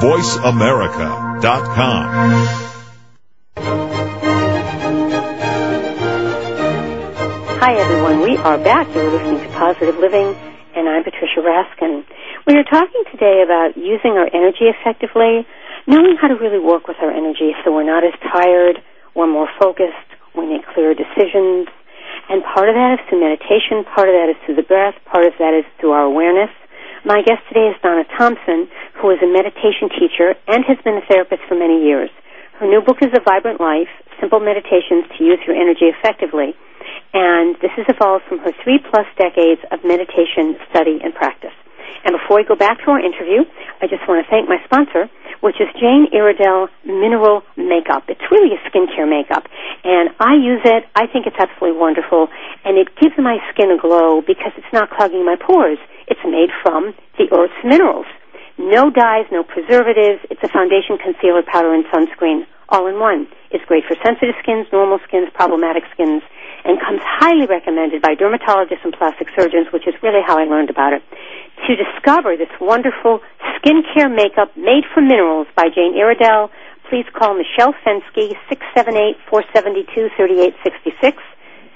[0.00, 2.08] VoiceAmerica.com.
[7.60, 8.22] Hi, everyone.
[8.22, 8.88] We are back.
[8.94, 10.34] You're listening to Positive Living,
[10.74, 12.06] and I'm Patricia Raskin.
[12.46, 15.44] We are talking today about using our energy effectively,
[15.86, 18.80] knowing how to really work with our energy so we're not as tired,
[19.14, 21.68] we're more focused, we make clearer decisions.
[22.30, 25.26] And part of that is through meditation, part of that is through the breath, part
[25.26, 26.48] of that is through our awareness.
[27.04, 28.68] My guest today is Donna Thomson,
[29.00, 32.10] who is a meditation teacher and has been a therapist for many years.
[32.60, 33.88] Her new book is A Vibrant Life,
[34.20, 36.52] Simple Meditations to Use Your Energy Effectively
[37.12, 41.54] and this has evolved from her three plus decades of meditation study and practice.
[42.04, 43.44] And before we go back to our interview,
[43.82, 45.10] I just want to thank my sponsor,
[45.40, 48.04] which is Jane Iredale Mineral Makeup.
[48.08, 49.44] It's really a skincare makeup,
[49.84, 50.84] and I use it.
[50.94, 52.28] I think it's absolutely wonderful,
[52.64, 55.78] and it gives my skin a glow because it's not clogging my pores.
[56.08, 58.06] It's made from the Earth's minerals.
[58.58, 60.20] No dyes, no preservatives.
[60.28, 63.26] It's a foundation, concealer, powder, and sunscreen all in one.
[63.50, 66.22] It's great for sensitive skins, normal skins, problematic skins
[66.64, 70.70] and comes highly recommended by dermatologists and plastic surgeons, which is really how I learned
[70.70, 71.02] about it.
[71.66, 73.20] To discover this wonderful
[73.56, 76.50] skincare makeup made from minerals by Jane Iredale,
[76.88, 78.34] please call Michelle Fenske,
[79.30, 81.18] 678-472-3866,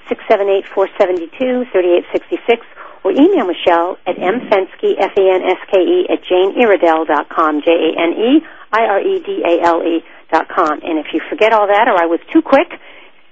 [0.09, 2.61] 678-472-3866,
[3.03, 10.81] or email Michelle at mfenske, F-E-N-S-K-E, at janeiredale.com, J-A-N-E-I-R-E-D-A-L-E dot com.
[10.83, 12.79] And if you forget all that, or I was too quick,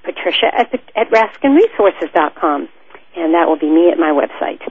[0.04, 2.70] Patricia at, at RaskinResources.com,
[3.16, 4.62] and that will be me at my website.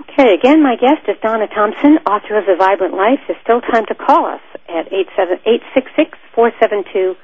[0.00, 3.18] Okay, again, my guest is Donna Thomson, author of The Vibrant Life.
[3.26, 4.86] There's still time to call us at
[6.36, 7.16] 866-472-5788,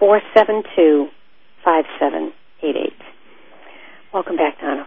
[0.00, 2.92] 866-472-5788.
[4.14, 4.86] Welcome back, Donna.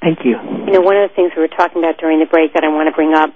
[0.00, 0.38] Thank you.
[0.66, 2.68] You know, one of the things we were talking about during the break that I
[2.68, 3.34] want to bring up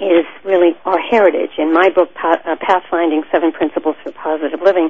[0.00, 1.50] is really our heritage.
[1.58, 4.88] In my book, uh, Pathfinding Seven Principles for Positive Living,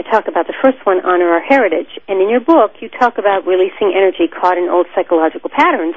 [0.00, 1.92] I talk about the first one, Honor Our Heritage.
[2.08, 5.92] And in your book, you talk about releasing energy caught in old psychological patterns.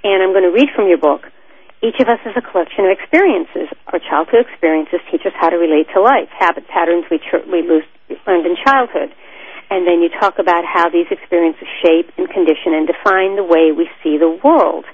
[0.00, 1.28] And I'm going to read from your book.
[1.84, 3.68] Each of us is a collection of experiences.
[3.92, 7.60] Our childhood experiences teach us how to relate to life, habit patterns we, tr- we
[7.60, 7.84] lose,
[8.24, 9.12] learned in childhood.
[9.68, 13.68] And then you talk about how these experiences shape and condition and define the way
[13.68, 14.88] we see the world.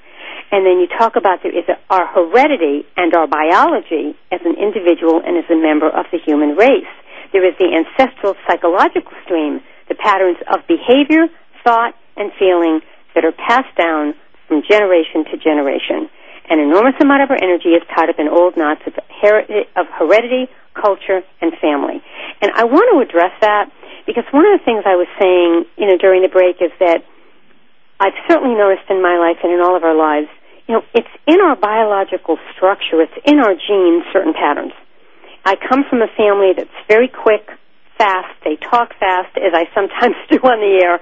[0.51, 4.59] And then you talk about there is a, our heredity and our biology as an
[4.59, 6.91] individual and as a member of the human race.
[7.31, 11.27] There is the ancestral psychological stream, the patterns of behavior,
[11.63, 12.81] thought, and feeling
[13.15, 14.13] that are passed down
[14.47, 16.09] from generation to generation.
[16.49, 19.85] An enormous amount of our energy is tied up in old knots of, her- of
[19.93, 22.01] heredity, culture, and family.
[22.41, 23.71] And I want to address that
[24.07, 27.05] because one of the things I was saying, you know, during the break is that
[27.99, 30.29] I've certainly noticed in my life and in all of our lives
[30.69, 34.71] you know, it's in our biological structure, it's in our genes, certain patterns.
[35.45, 37.47] I come from a family that's very quick,
[37.97, 40.99] fast, they talk fast, as I sometimes do on the air,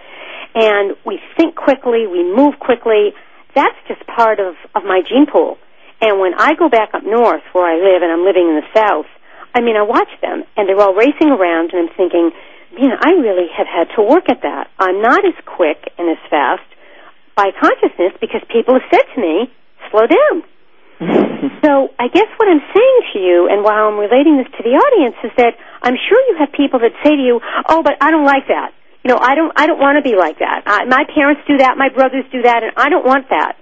[0.56, 3.14] and we think quickly, we move quickly.
[3.56, 5.58] That's just part of, of my gene pool.
[6.02, 8.70] And when I go back up north where I live and I'm living in the
[8.74, 9.10] south,
[9.54, 12.32] I mean, I watch them and they're all racing around and I'm thinking,
[12.78, 14.70] man, I really have had to work at that.
[14.78, 16.66] I'm not as quick and as fast
[17.36, 19.50] by consciousness because people have said to me,
[19.90, 20.44] slow down.
[21.62, 24.74] so I guess what I'm saying to you, and while I'm relating this to the
[24.74, 27.40] audience, is that I'm sure you have people that say to you,
[27.70, 28.74] "Oh, but I don't like that.
[29.04, 29.54] You know, I don't.
[29.56, 30.64] I don't want to be like that.
[30.66, 31.78] I, my parents do that.
[31.78, 33.58] My brothers do that, and I don't want that."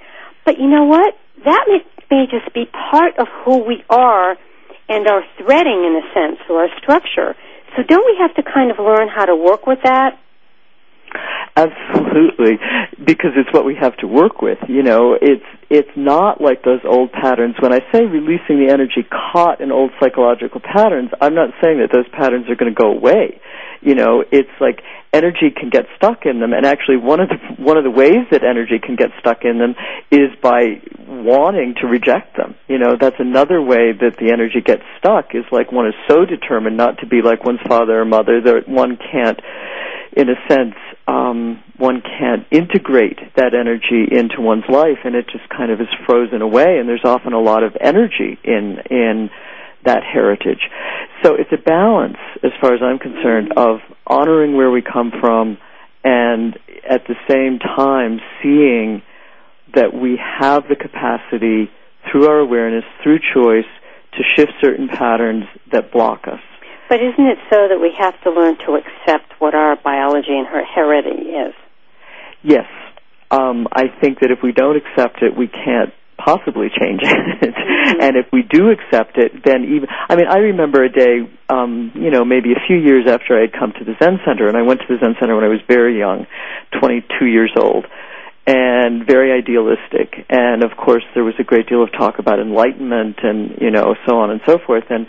[0.45, 1.17] But you know what?
[1.43, 4.37] That may, may just be part of who we are
[4.87, 7.35] and our threading, in a sense, or our structure.
[7.75, 10.17] So don't we have to kind of learn how to work with that?
[11.57, 12.59] Absolutely,
[13.05, 14.57] because it's what we have to work with.
[14.67, 17.55] You know, it's it's not like those old patterns.
[17.59, 21.91] When I say releasing the energy caught in old psychological patterns, I'm not saying that
[21.93, 23.39] those patterns are going to go away.
[23.81, 24.81] You know, it's like
[25.13, 28.27] energy can get stuck in them, and actually one of the one of the ways
[28.31, 29.75] that energy can get stuck in them
[30.11, 32.55] is by wanting to reject them.
[32.67, 35.33] You know, that's another way that the energy gets stuck.
[35.33, 38.67] Is like one is so determined not to be like one's father or mother that
[38.67, 39.39] one can't
[40.15, 40.75] in a sense,
[41.07, 45.87] um, one can't integrate that energy into one's life, and it just kind of is
[46.05, 46.77] frozen away.
[46.79, 49.29] And there's often a lot of energy in in
[49.83, 50.69] that heritage.
[51.23, 55.57] So it's a balance, as far as I'm concerned, of honoring where we come from,
[56.03, 56.57] and
[56.89, 59.03] at the same time seeing
[59.75, 61.69] that we have the capacity
[62.09, 63.69] through our awareness, through choice,
[64.13, 66.39] to shift certain patterns that block us.
[66.89, 70.47] But isn't it so that we have to learn to accept what our biology and
[70.47, 71.53] her heredity is?
[72.43, 72.67] Yes.
[73.31, 77.53] Um, I think that if we don't accept it, we can't possibly change it.
[77.55, 78.01] Mm-hmm.
[78.01, 81.91] and if we do accept it, then even I mean, I remember a day, um,
[81.93, 84.57] you know, maybe a few years after I had come to the Zen Center, and
[84.57, 86.25] I went to the Zen Center when I was very young,
[86.79, 87.85] 22 years old,
[88.47, 90.25] and very idealistic.
[90.29, 93.95] And of course, there was a great deal of talk about enlightenment and you know,
[94.07, 94.85] so on and so forth.
[94.89, 95.07] And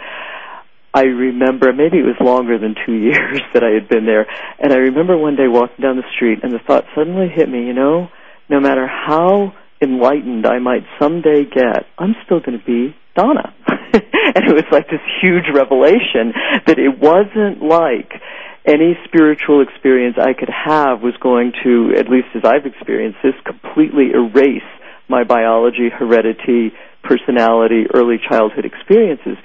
[0.97, 4.25] I remember maybe it was longer than two years that I had been there,
[4.59, 7.67] and I remember one day walking down the street, and the thought suddenly hit me.
[7.67, 8.09] You know,
[8.49, 13.53] no matter how enlightened I might someday get, I'm still going to be Donna.
[13.69, 16.33] and it was like this huge revelation
[16.65, 18.17] that it wasn't like
[18.65, 23.37] any spiritual experience I could have was going to, at least as I've experienced this,
[23.45, 24.65] completely erase
[25.09, 26.73] my biology, heredity,
[27.05, 29.37] personality, early childhood experiences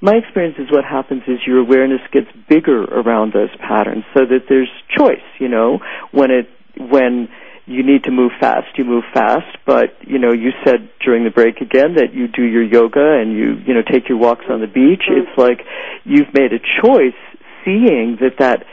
[0.00, 4.48] my experience is what happens is your awareness gets bigger around those patterns so that
[4.48, 5.78] there's choice, you know,
[6.10, 6.48] when it,
[6.78, 7.28] when
[7.66, 11.30] you need to move fast, you move fast, but, you know, you said during the
[11.30, 14.60] break again that you do your yoga and you, you know, take your walks on
[14.60, 15.04] the beach.
[15.04, 15.28] Mm-hmm.
[15.28, 15.60] It's like
[16.04, 17.18] you've made a choice
[17.64, 18.64] seeing that that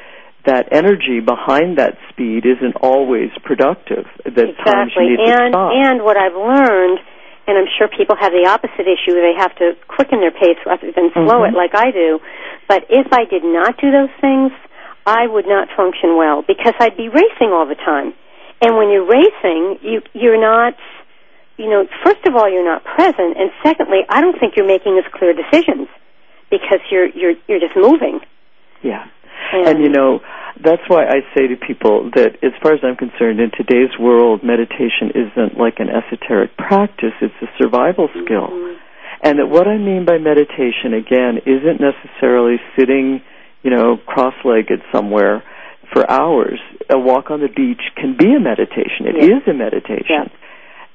[0.45, 4.07] that energy behind that speed isn't always productive.
[4.23, 4.63] That exactly.
[4.63, 5.71] times you need and, to stop.
[5.75, 6.99] And what I've learned
[7.48, 9.16] and I'm sure people have the opposite issue.
[9.16, 11.56] They have to quicken their pace rather than slow mm-hmm.
[11.56, 12.20] it like I do.
[12.68, 14.52] But if I did not do those things,
[15.08, 18.14] I would not function well because I'd be racing all the time.
[18.60, 20.76] And when you're racing, you you're not
[21.58, 25.00] you know, first of all you're not present and secondly, I don't think you're making
[25.00, 25.88] as clear decisions
[26.52, 28.20] because you're you're you're just moving.
[28.84, 29.08] Yeah.
[29.53, 30.19] And, and you know,
[30.63, 34.43] that's why I say to people that, as far as I'm concerned, in today's world,
[34.43, 38.49] meditation isn't like an esoteric practice, it's a survival skill.
[38.49, 38.77] Mm-hmm.
[39.23, 43.21] And that what I mean by meditation, again, isn't necessarily sitting,
[43.63, 45.43] you know, cross legged somewhere
[45.93, 46.59] for hours.
[46.89, 49.09] A walk on the beach can be a meditation.
[49.09, 49.38] It yeah.
[49.38, 50.05] is a meditation.
[50.09, 50.27] Yeah.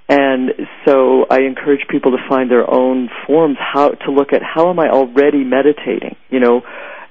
[0.08, 0.50] And
[0.84, 4.78] so I encourage people to find their own forms, how to look at how am
[4.78, 6.16] I already meditating?
[6.28, 6.62] You know,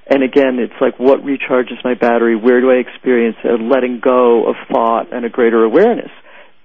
[0.07, 2.35] and again, it's like what recharges my battery?
[2.35, 6.11] Where do I experience a letting go of thought and a greater awareness?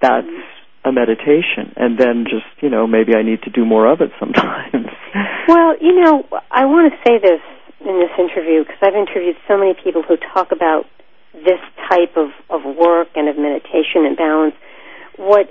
[0.01, 0.27] That's
[0.83, 1.73] a meditation.
[1.75, 4.87] And then just, you know, maybe I need to do more of it sometimes.
[5.47, 7.39] Well, you know, I want to say this
[7.79, 10.83] in this interview because I've interviewed so many people who talk about
[11.31, 14.55] this type of, of work and of meditation and balance.
[15.15, 15.47] What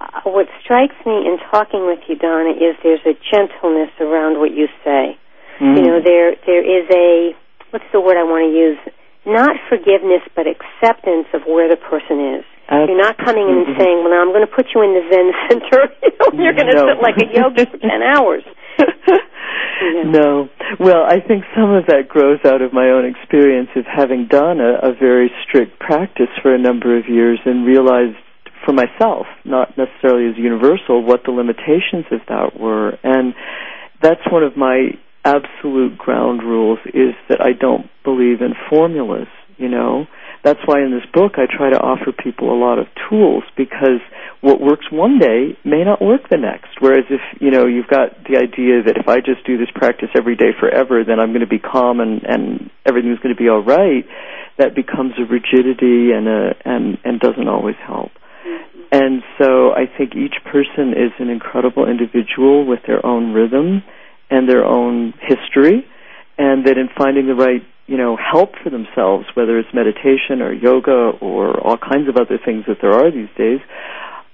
[0.00, 4.52] uh, what strikes me in talking with you, Donna, is there's a gentleness around what
[4.52, 5.18] you say.
[5.60, 5.76] Mm.
[5.76, 7.32] You know, there there is a
[7.70, 8.80] what's the word I want to use?
[9.26, 12.44] Not forgiveness, but acceptance of where the person is.
[12.70, 13.80] Uh, you're not coming in and mm-hmm.
[13.80, 15.80] saying, "Well, now I'm going to put you in the Zen center.
[16.02, 16.86] you know, you're going to no.
[16.94, 18.42] sit like a yogi for ten hours."
[18.78, 20.02] yeah.
[20.04, 20.48] No.
[20.78, 24.60] Well, I think some of that grows out of my own experience of having done
[24.60, 28.18] a, a very strict practice for a number of years and realized
[28.64, 32.98] for myself, not necessarily as universal, what the limitations of that were.
[33.02, 33.34] And
[34.02, 39.26] that's one of my absolute ground rules is that I don't believe in formulas,
[39.58, 40.06] you know.
[40.44, 43.98] That's why in this book I try to offer people a lot of tools because
[44.40, 46.78] what works one day may not work the next.
[46.78, 50.10] Whereas if, you know, you've got the idea that if I just do this practice
[50.14, 53.48] every day forever, then I'm going to be calm and, and everything's going to be
[53.48, 54.06] all right,
[54.58, 58.12] that becomes a rigidity and a, and, and doesn't always help.
[58.92, 63.82] And so I think each person is an incredible individual with their own rhythm
[64.30, 65.84] and their own history,
[66.38, 70.52] and that in finding the right you know, help for themselves, whether it's meditation or
[70.52, 73.60] yoga or all kinds of other things that there are these days,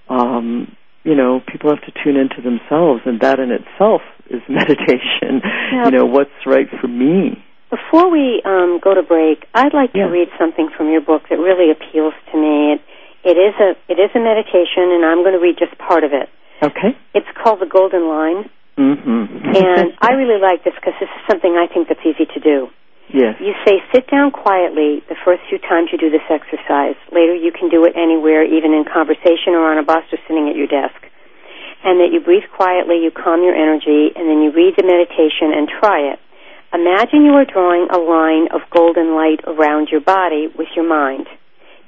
[0.08, 0.74] um,
[1.04, 5.42] you know, people have to tune into themselves, and that in itself is meditation.
[5.72, 7.44] You know, what's right for me.
[7.70, 10.06] Before we um, go to break, I'd like yeah.
[10.06, 12.76] to read something from your book that really appeals to me.
[12.76, 12.80] It,
[13.24, 16.12] it is a it is a meditation, and I'm going to read just part of
[16.12, 16.28] it.
[16.62, 16.96] Okay.
[17.14, 18.50] It's called the Golden Line.
[18.78, 19.52] Mm-hmm.
[19.52, 22.72] and I really like this because this is something I think that's easy to do.
[23.12, 23.36] Yes.
[23.36, 26.96] You say sit down quietly the first few times you do this exercise.
[27.12, 30.48] Later you can do it anywhere, even in conversation or on a bus or sitting
[30.48, 30.96] at your desk.
[31.84, 35.52] And that you breathe quietly, you calm your energy, and then you read the meditation
[35.52, 36.18] and try it.
[36.72, 41.28] Imagine you are drawing a line of golden light around your body with your mind.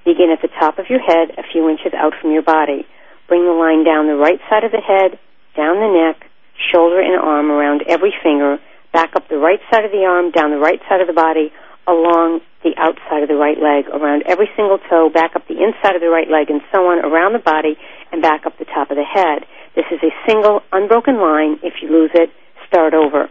[0.05, 2.85] Begin at the top of your head, a few inches out from your body.
[3.29, 5.17] Bring the line down the right side of the head,
[5.57, 6.29] down the neck,
[6.73, 8.59] shoulder and arm around every finger,
[8.93, 11.53] back up the right side of the arm, down the right side of the body,
[11.87, 15.95] along the outside of the right leg, around every single toe, back up the inside
[15.95, 17.77] of the right leg, and so on around the body,
[18.13, 19.45] and back up the top of the head.
[19.77, 21.59] This is a single, unbroken line.
[21.63, 22.31] If you lose it,
[22.67, 23.29] start over.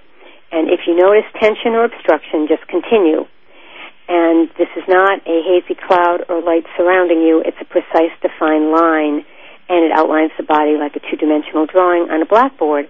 [0.52, 3.26] And if you notice tension or obstruction, just continue.
[4.08, 7.42] And this is not a hazy cloud or light surrounding you.
[7.42, 9.26] It's a precise, defined line,
[9.70, 12.90] and it outlines the body like a two-dimensional drawing on a blackboard.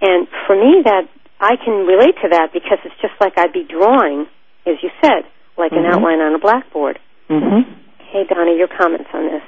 [0.00, 1.08] And for me, that
[1.40, 4.26] I can relate to that because it's just like I'd be drawing,
[4.66, 5.26] as you said,
[5.58, 5.84] like mm-hmm.
[5.84, 6.98] an outline on a blackboard.
[7.28, 7.70] Mm-hmm.
[8.12, 9.42] Hey, Donna, your comments on this?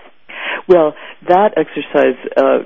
[0.68, 0.95] Well,
[1.29, 2.64] that exercise, uh,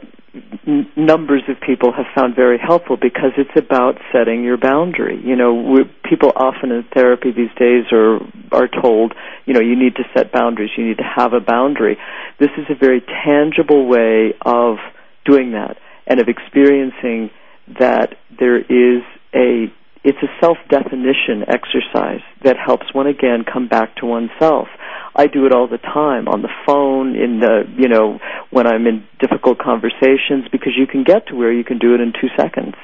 [0.97, 5.21] numbers of people have found very helpful because it's about setting your boundary.
[5.25, 8.19] You know, people often in therapy these days are
[8.53, 9.15] are told,
[9.47, 10.71] you know, you need to set boundaries.
[10.77, 11.97] You need to have a boundary.
[12.39, 14.77] This is a very tangible way of
[15.25, 17.31] doing that and of experiencing
[17.79, 19.03] that there is
[19.35, 19.73] a
[20.09, 24.69] it's a self-definition exercise that helps one again come back to oneself.
[25.15, 28.87] I do it all the time on the phone, in the you know when I'm
[28.87, 32.29] in difficult conversations, because you can get to where you can do it in two
[32.39, 32.75] seconds,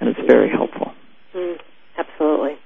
[0.00, 0.92] and it's very helpful.
[1.34, 1.56] Mm,
[1.96, 2.58] absolutely,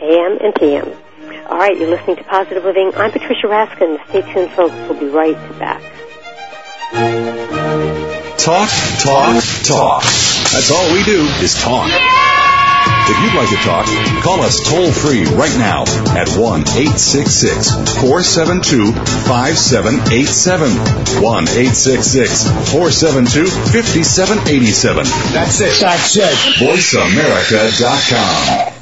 [0.00, 0.92] AM and PM.
[1.46, 2.92] All right, you're listening to Positive Living.
[2.94, 3.98] I'm Patricia Raskin.
[4.08, 4.74] Stay tuned, folks.
[4.88, 5.82] We'll be right back.
[8.38, 8.70] Talk,
[9.00, 10.04] talk, talk.
[10.52, 11.88] That's all we do is talk.
[11.88, 12.28] Yeah!
[13.04, 13.86] If you'd like to talk,
[14.22, 15.82] call us toll free right now
[16.16, 17.70] at 1 866
[18.00, 20.70] 472 5787.
[21.22, 25.04] 1 866 472 5787.
[25.32, 25.80] That's it.
[25.80, 26.34] That's it.
[26.62, 28.81] VoiceAmerica.com.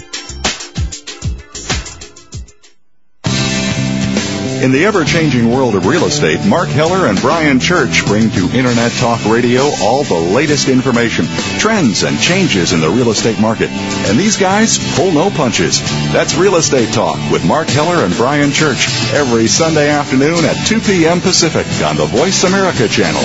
[4.61, 8.91] In the ever-changing world of real estate, Mark Heller and Brian Church bring to Internet
[8.91, 11.25] Talk Radio all the latest information,
[11.57, 13.71] trends, and changes in the real estate market.
[13.71, 15.81] And these guys pull no punches.
[16.13, 20.79] That's Real Estate Talk with Mark Heller and Brian Church every Sunday afternoon at 2
[20.81, 21.21] p.m.
[21.21, 23.23] Pacific on the Voice America channel.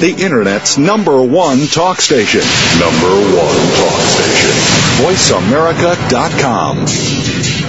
[0.00, 2.42] The Internet's number one talk station.
[2.78, 4.52] Number one talk station.
[5.00, 7.59] VoiceAmerica.com.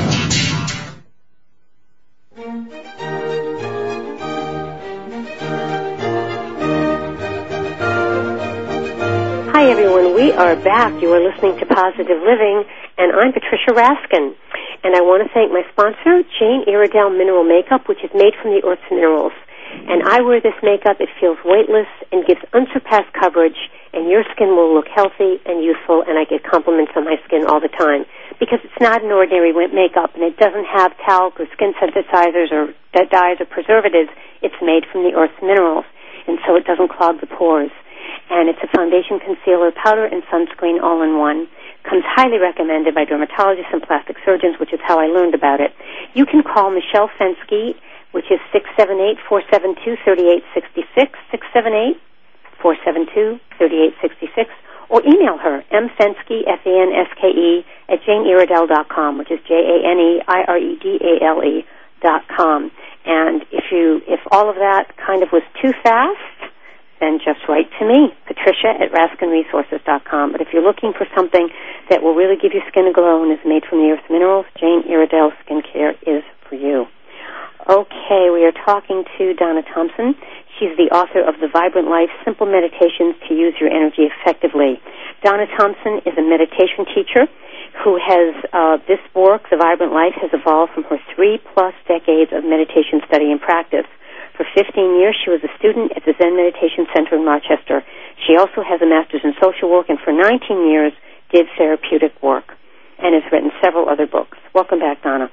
[10.41, 10.89] are back.
[10.97, 12.65] You are listening to Positive Living,
[12.97, 14.33] and I'm Patricia Raskin.
[14.81, 18.49] And I want to thank my sponsor, Jane Iredale Mineral Makeup, which is made from
[18.57, 19.37] the earth's minerals.
[19.85, 20.97] And I wear this makeup.
[20.97, 26.01] It feels weightless and gives unsurpassed coverage, and your skin will look healthy and youthful,
[26.09, 28.09] and I get compliments on my skin all the time.
[28.41, 32.73] Because it's not an ordinary makeup, and it doesn't have talc or skin sensitizers or
[32.97, 34.09] dyes or preservatives.
[34.41, 35.85] It's made from the earth's minerals,
[36.25, 37.69] and so it doesn't clog the pores
[38.32, 41.47] and it's a foundation, concealer, powder, and sunscreen all in one.
[41.84, 45.75] Comes highly recommended by dermatologists and plastic surgeons, which is how I learned about it.
[46.13, 47.75] You can call Michelle Fenske,
[48.11, 51.99] which is six seven eight four seven two thirty eight sixty six six seven eight
[52.61, 54.49] four seven two thirty eight sixty six,
[54.89, 59.55] or email her mfenske f e n s k e at janeiredale.com, which is j
[59.55, 61.65] a n e i r e d a l e
[62.01, 62.71] dot com.
[63.05, 66.50] And if you if all of that kind of was too fast,
[67.01, 70.31] then just write to me, Patricia at RaskinResources.com.
[70.31, 71.49] But if you're looking for something
[71.89, 74.45] that will really give your skin a glow and is made from the earth's minerals,
[74.55, 76.85] Jane Iredale Skincare is for you.
[77.69, 80.15] Okay, we are talking to Donna Thomson.
[80.57, 84.81] She's the author of The Vibrant Life Simple Meditations to Use Your Energy Effectively.
[85.23, 87.29] Donna Thomson is a meditation teacher
[87.85, 92.33] who has, uh, this work, The Vibrant Life, has evolved from her three plus decades
[92.33, 93.85] of meditation study and practice.
[94.41, 97.85] For 15 years, she was a student at the Zen Meditation Center in Rochester.
[98.25, 100.97] She also has a master's in social work and for 19 years
[101.29, 102.57] did therapeutic work
[102.97, 104.41] and has written several other books.
[104.49, 105.29] Welcome back, Donna.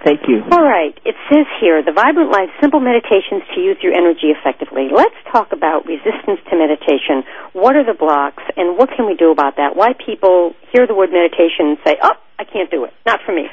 [0.00, 0.40] Thank you.
[0.48, 0.96] All right.
[1.04, 4.88] It says here, the Vibrant Life, Simple Meditations to Use Your Energy Effectively.
[4.88, 7.28] Let's talk about resistance to meditation.
[7.52, 9.76] What are the blocks and what can we do about that?
[9.76, 12.96] Why people hear the word meditation and say, oh, I can't do it.
[13.04, 13.52] Not for me.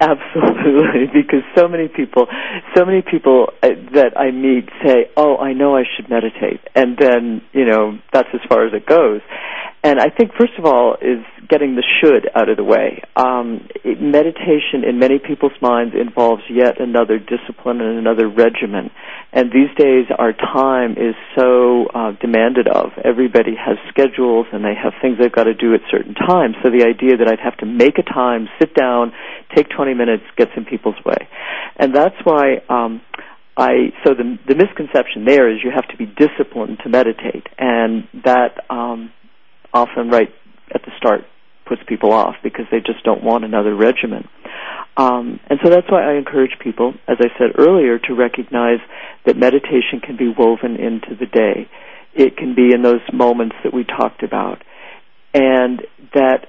[0.00, 2.26] Absolutely, because so many people,
[2.74, 6.96] so many people uh, that I meet say, "Oh, I know I should meditate," and
[6.98, 9.20] then you know that's as far as it goes.
[9.84, 13.02] And I think first of all is getting the should out of the way.
[13.16, 18.90] Um, it, meditation, in many people's minds, involves yet another discipline and another regimen.
[19.32, 22.92] And these days, our time is so uh, demanded of.
[23.04, 26.56] Everybody has schedules and they have things they've got to do at certain times.
[26.62, 29.12] So the idea that I'd have to make a time, sit down,
[29.54, 31.28] take 20 minutes gets in people's way.
[31.76, 33.02] And that's why um,
[33.56, 38.08] I so the the misconception there is you have to be disciplined to meditate, and
[38.24, 39.12] that um,
[39.72, 40.32] often right
[40.74, 41.24] at the start
[41.66, 44.28] puts people off because they just don't want another regimen.
[44.96, 48.78] Um, and so that's why I encourage people, as I said earlier, to recognize
[49.26, 51.68] that meditation can be woven into the day.
[52.14, 54.62] It can be in those moments that we talked about,
[55.32, 55.82] and
[56.14, 56.46] that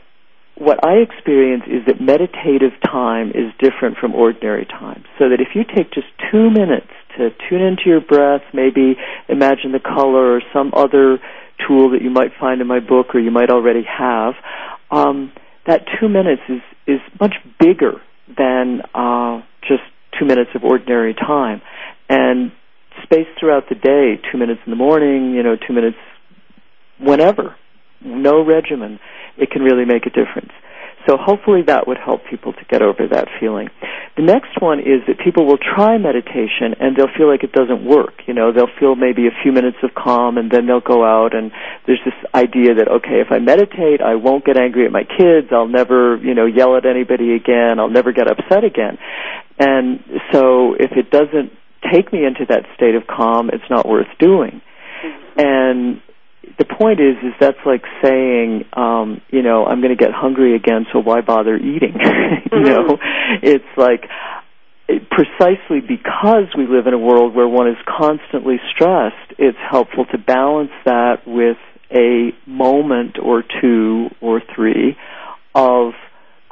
[0.57, 5.03] what I experience is that meditative time is different from ordinary time.
[5.19, 8.95] So that if you take just two minutes to tune into your breath, maybe
[9.27, 11.19] imagine the color or some other
[11.67, 14.33] tool that you might find in my book or you might already have,
[14.91, 15.31] um,
[15.67, 18.01] that two minutes is, is much bigger
[18.37, 19.83] than uh, just
[20.19, 21.61] two minutes of ordinary time.
[22.09, 22.51] And
[23.03, 25.97] spaced throughout the day, two minutes in the morning, you know, two minutes
[26.99, 27.55] whenever,
[28.01, 28.99] no regimen,
[29.37, 30.51] it can really make a difference.
[31.07, 33.69] So hopefully that would help people to get over that feeling.
[34.17, 37.85] The next one is that people will try meditation and they'll feel like it doesn't
[37.85, 38.25] work.
[38.27, 41.35] You know, they'll feel maybe a few minutes of calm and then they'll go out
[41.35, 41.51] and
[41.85, 45.49] there's this idea that, okay, if I meditate, I won't get angry at my kids,
[45.51, 48.97] I'll never, you know, yell at anybody again, I'll never get upset again.
[49.59, 49.99] And
[50.31, 51.51] so if it doesn't
[51.93, 54.61] take me into that state of calm, it's not worth doing.
[55.03, 55.39] Mm-hmm.
[55.39, 56.01] And
[56.57, 60.55] the point is is that's like saying um you know i'm going to get hungry
[60.55, 61.95] again so why bother eating
[62.51, 62.97] you know
[63.41, 64.03] it's like
[65.09, 70.17] precisely because we live in a world where one is constantly stressed it's helpful to
[70.17, 71.57] balance that with
[71.91, 74.97] a moment or two or three
[75.53, 75.93] of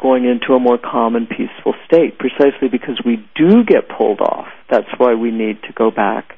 [0.03, 4.47] going into a more calm and peaceful state precisely because we do get pulled off.
[4.69, 6.37] That's why we need to go back.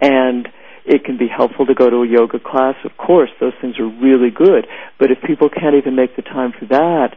[0.00, 0.48] And
[0.84, 2.74] it can be helpful to go to a yoga class.
[2.84, 4.66] Of course, those things are really good.
[4.98, 7.16] But if people can't even make the time for that,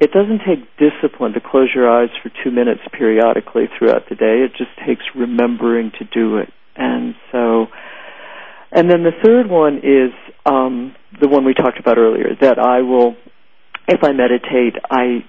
[0.00, 4.44] it doesn't take discipline to close your eyes for two minutes periodically throughout the day.
[4.44, 6.52] It just takes remembering to do it.
[6.76, 7.66] And so,
[8.70, 10.12] and then the third one is
[10.46, 12.36] um, the one we talked about earlier.
[12.40, 13.16] That I will,
[13.88, 15.24] if I meditate, I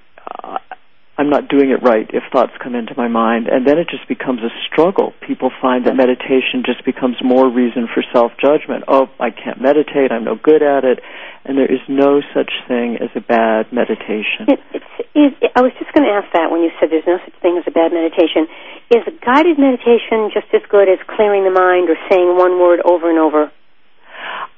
[1.20, 3.51] I'm not doing it right if thoughts come into my mind.
[3.51, 5.11] And then it just becomes a struggle.
[5.20, 8.88] People find that meditation just becomes more reason for self-judgment.
[8.88, 10.15] Oh, I can't meditate.
[10.15, 11.03] I'm no good at it.
[11.43, 14.47] And there is no such thing as a bad meditation.
[14.47, 17.20] It, it's, it, I was just going to ask that when you said there's no
[17.20, 18.47] such thing as a bad meditation.
[18.88, 23.11] Is guided meditation just as good as clearing the mind or saying one word over
[23.11, 23.51] and over?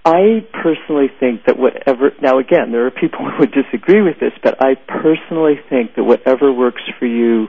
[0.03, 4.33] I personally think that whatever, now again, there are people who would disagree with this,
[4.43, 7.47] but I personally think that whatever works for you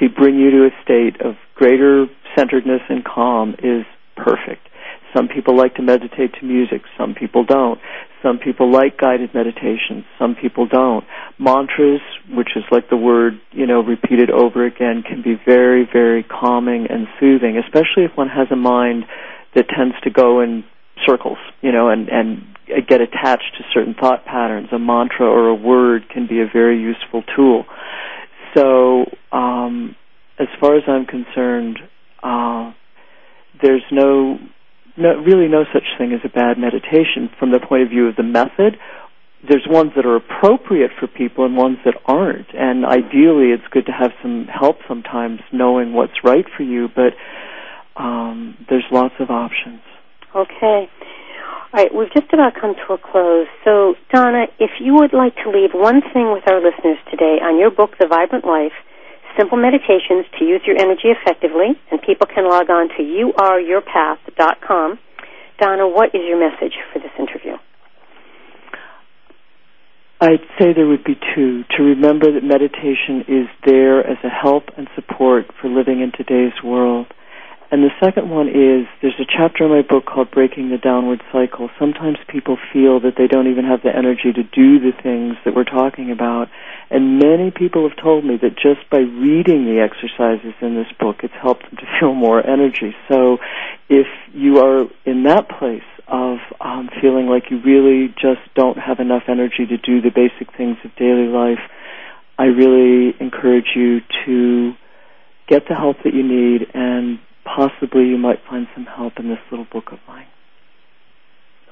[0.00, 3.84] to bring you to a state of greater centeredness and calm is
[4.16, 4.68] perfect.
[5.16, 7.80] Some people like to meditate to music, some people don't.
[8.22, 11.04] Some people like guided meditations, some people don't.
[11.38, 16.24] Mantras, which is like the word, you know, repeated over again, can be very, very
[16.24, 19.04] calming and soothing, especially if one has a mind
[19.54, 20.64] that tends to go in
[21.06, 22.44] circles, you know, and, and
[22.86, 24.68] get attached to certain thought patterns.
[24.72, 27.64] A mantra or a word can be a very useful tool.
[28.56, 29.96] So, um,
[30.38, 31.78] as far as I'm concerned,
[32.22, 32.72] uh,
[33.60, 34.38] there's no,
[34.96, 38.16] no, really no such thing as a bad meditation from the point of view of
[38.16, 38.78] the method.
[39.48, 42.48] There's ones that are appropriate for people and ones that aren't.
[42.54, 47.14] And ideally, it's good to have some help sometimes knowing what's right for you, but
[47.96, 49.80] um, there's lots of options.
[50.34, 50.88] Okay.
[51.72, 53.46] All right, we've just about come to a close.
[53.64, 57.58] So, Donna, if you would like to leave one thing with our listeners today on
[57.58, 58.72] your book, The Vibrant Life,
[59.36, 64.98] Simple Meditations to Use Your Energy Effectively, and people can log on to youareyourpath.com.
[65.60, 67.56] Donna, what is your message for this interview?
[70.20, 71.62] I'd say there would be two.
[71.76, 76.54] To remember that meditation is there as a help and support for living in today's
[76.64, 77.06] world
[77.70, 81.22] and the second one is there's a chapter in my book called Breaking the Downward
[81.30, 81.68] Cycle.
[81.78, 85.54] Sometimes people feel that they don't even have the energy to do the things that
[85.54, 86.48] we're talking about.
[86.88, 91.16] And many people have told me that just by reading the exercises in this book,
[91.22, 92.96] it's helped them to feel more energy.
[93.12, 93.36] So
[93.90, 98.98] if you are in that place of um, feeling like you really just don't have
[98.98, 101.60] enough energy to do the basic things of daily life,
[102.38, 104.72] I really encourage you to
[105.48, 109.38] get the help that you need and possibly you might find some help in this
[109.50, 110.26] little book of mine.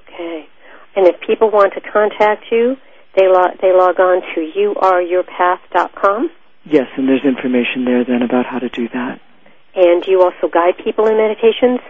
[0.03, 0.49] Okay.
[0.95, 2.77] And if people want to contact you,
[3.17, 6.31] they log, they log on to youareyourpath.com?
[6.65, 9.21] Yes, and there's information there then about how to do that.
[9.75, 11.81] And do you also guide people in meditations?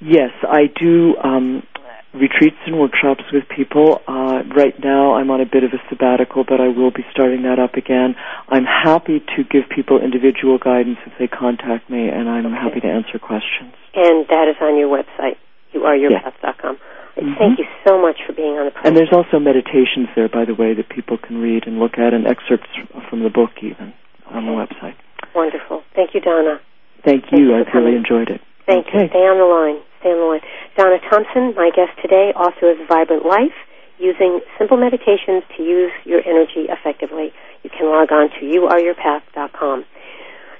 [0.00, 1.14] Yes, I do.
[1.22, 1.66] Um,
[2.14, 4.00] retreats and workshops with people.
[4.06, 7.42] Uh, right now, I'm on a bit of a sabbatical, but I will be starting
[7.42, 8.14] that up again.
[8.48, 12.56] I'm happy to give people individual guidance if they contact me, and I'm okay.
[12.56, 13.72] happy to answer questions.
[13.94, 15.36] And that is on your website,
[15.74, 16.76] youareyourpath.com.
[16.76, 17.34] Mm-hmm.
[17.36, 18.88] Thank you so much for being on the program.
[18.88, 22.14] And there's also meditations there, by the way, that people can read and look at,
[22.14, 22.72] and excerpts
[23.08, 23.92] from the book even
[24.28, 24.96] on the website.
[25.34, 25.82] Wonderful.
[25.94, 26.60] Thank you, Donna.
[27.04, 27.54] Thank you.
[27.54, 28.40] I've really enjoyed it.
[28.66, 29.04] Thank okay.
[29.04, 29.08] you.
[29.08, 29.82] Stay on the line.
[30.02, 33.54] Donna Thomson, my guest today, author of Vibrant Life,
[33.98, 37.32] using simple meditations to use your energy effectively.
[37.62, 39.84] You can log on to youareyourpath.com.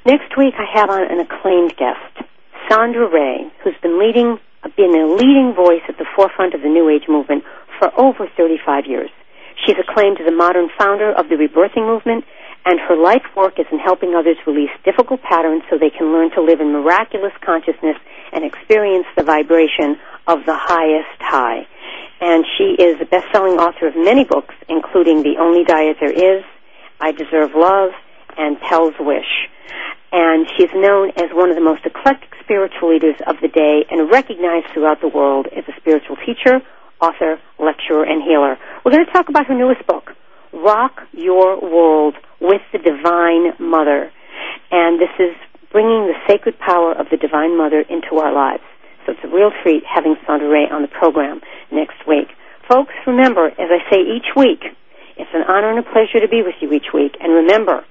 [0.07, 2.29] Next week, I have on an acclaimed guest,
[2.71, 4.39] Sondra Ray, who's been leading,
[4.77, 7.45] been a leading voice at the forefront of the New Age movement
[7.79, 9.11] for over 35 years.
[9.67, 12.25] She's acclaimed as a modern founder of the rebirthing movement
[12.65, 16.31] and her life work is in helping others release difficult patterns so they can learn
[16.33, 17.97] to live in miraculous consciousness
[18.33, 21.67] and experience the vibration of the highest high.
[22.21, 26.45] And she is a best-selling author of many books, including The Only Diet There Is,
[27.01, 27.91] I Deserve Love,
[28.39, 29.49] and Pele's Wish.
[30.13, 34.11] And she's known as one of the most eclectic spiritual leaders of the day and
[34.11, 36.63] recognized throughout the world as a spiritual teacher,
[37.01, 38.57] author, lecturer, and healer.
[38.85, 40.15] We're going to talk about her newest book,
[40.53, 44.11] Rock Your World with the Divine Mother.
[44.71, 45.35] And this is
[45.71, 48.63] bringing the sacred power of the Divine Mother into our lives.
[49.05, 51.41] So it's a real treat having Sondra Ray on the program
[51.71, 52.29] next week.
[52.69, 54.63] Folks, remember, as I say each week,
[55.17, 57.17] it's an honor and a pleasure to be with you each week.
[57.21, 57.85] And remember,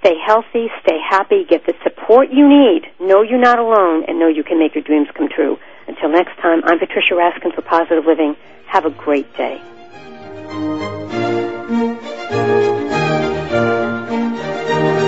[0.00, 2.82] stay healthy, stay happy, get the support you need.
[3.00, 5.56] Know you're not alone, and know you can make your dreams come true.
[5.88, 8.36] Until next time, I'm Patricia Raskin for Positive Living.
[8.66, 9.60] Have a great day.
[13.54, 15.03] thank you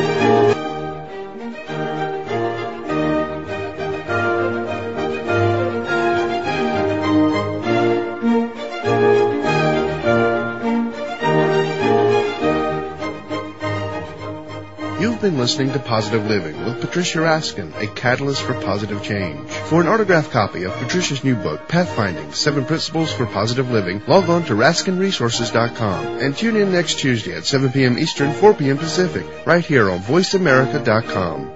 [15.21, 19.49] been listening to Positive Living with Patricia Raskin, a catalyst for positive change.
[19.51, 24.29] For an autographed copy of Patricia's new book, Pathfinding, Seven Principles for Positive Living, log
[24.29, 27.99] on to RaskinResources.com and tune in next Tuesday at 7 p.m.
[27.99, 28.79] Eastern, 4 p.m.
[28.79, 31.56] Pacific, right here on VoiceAmerica.com.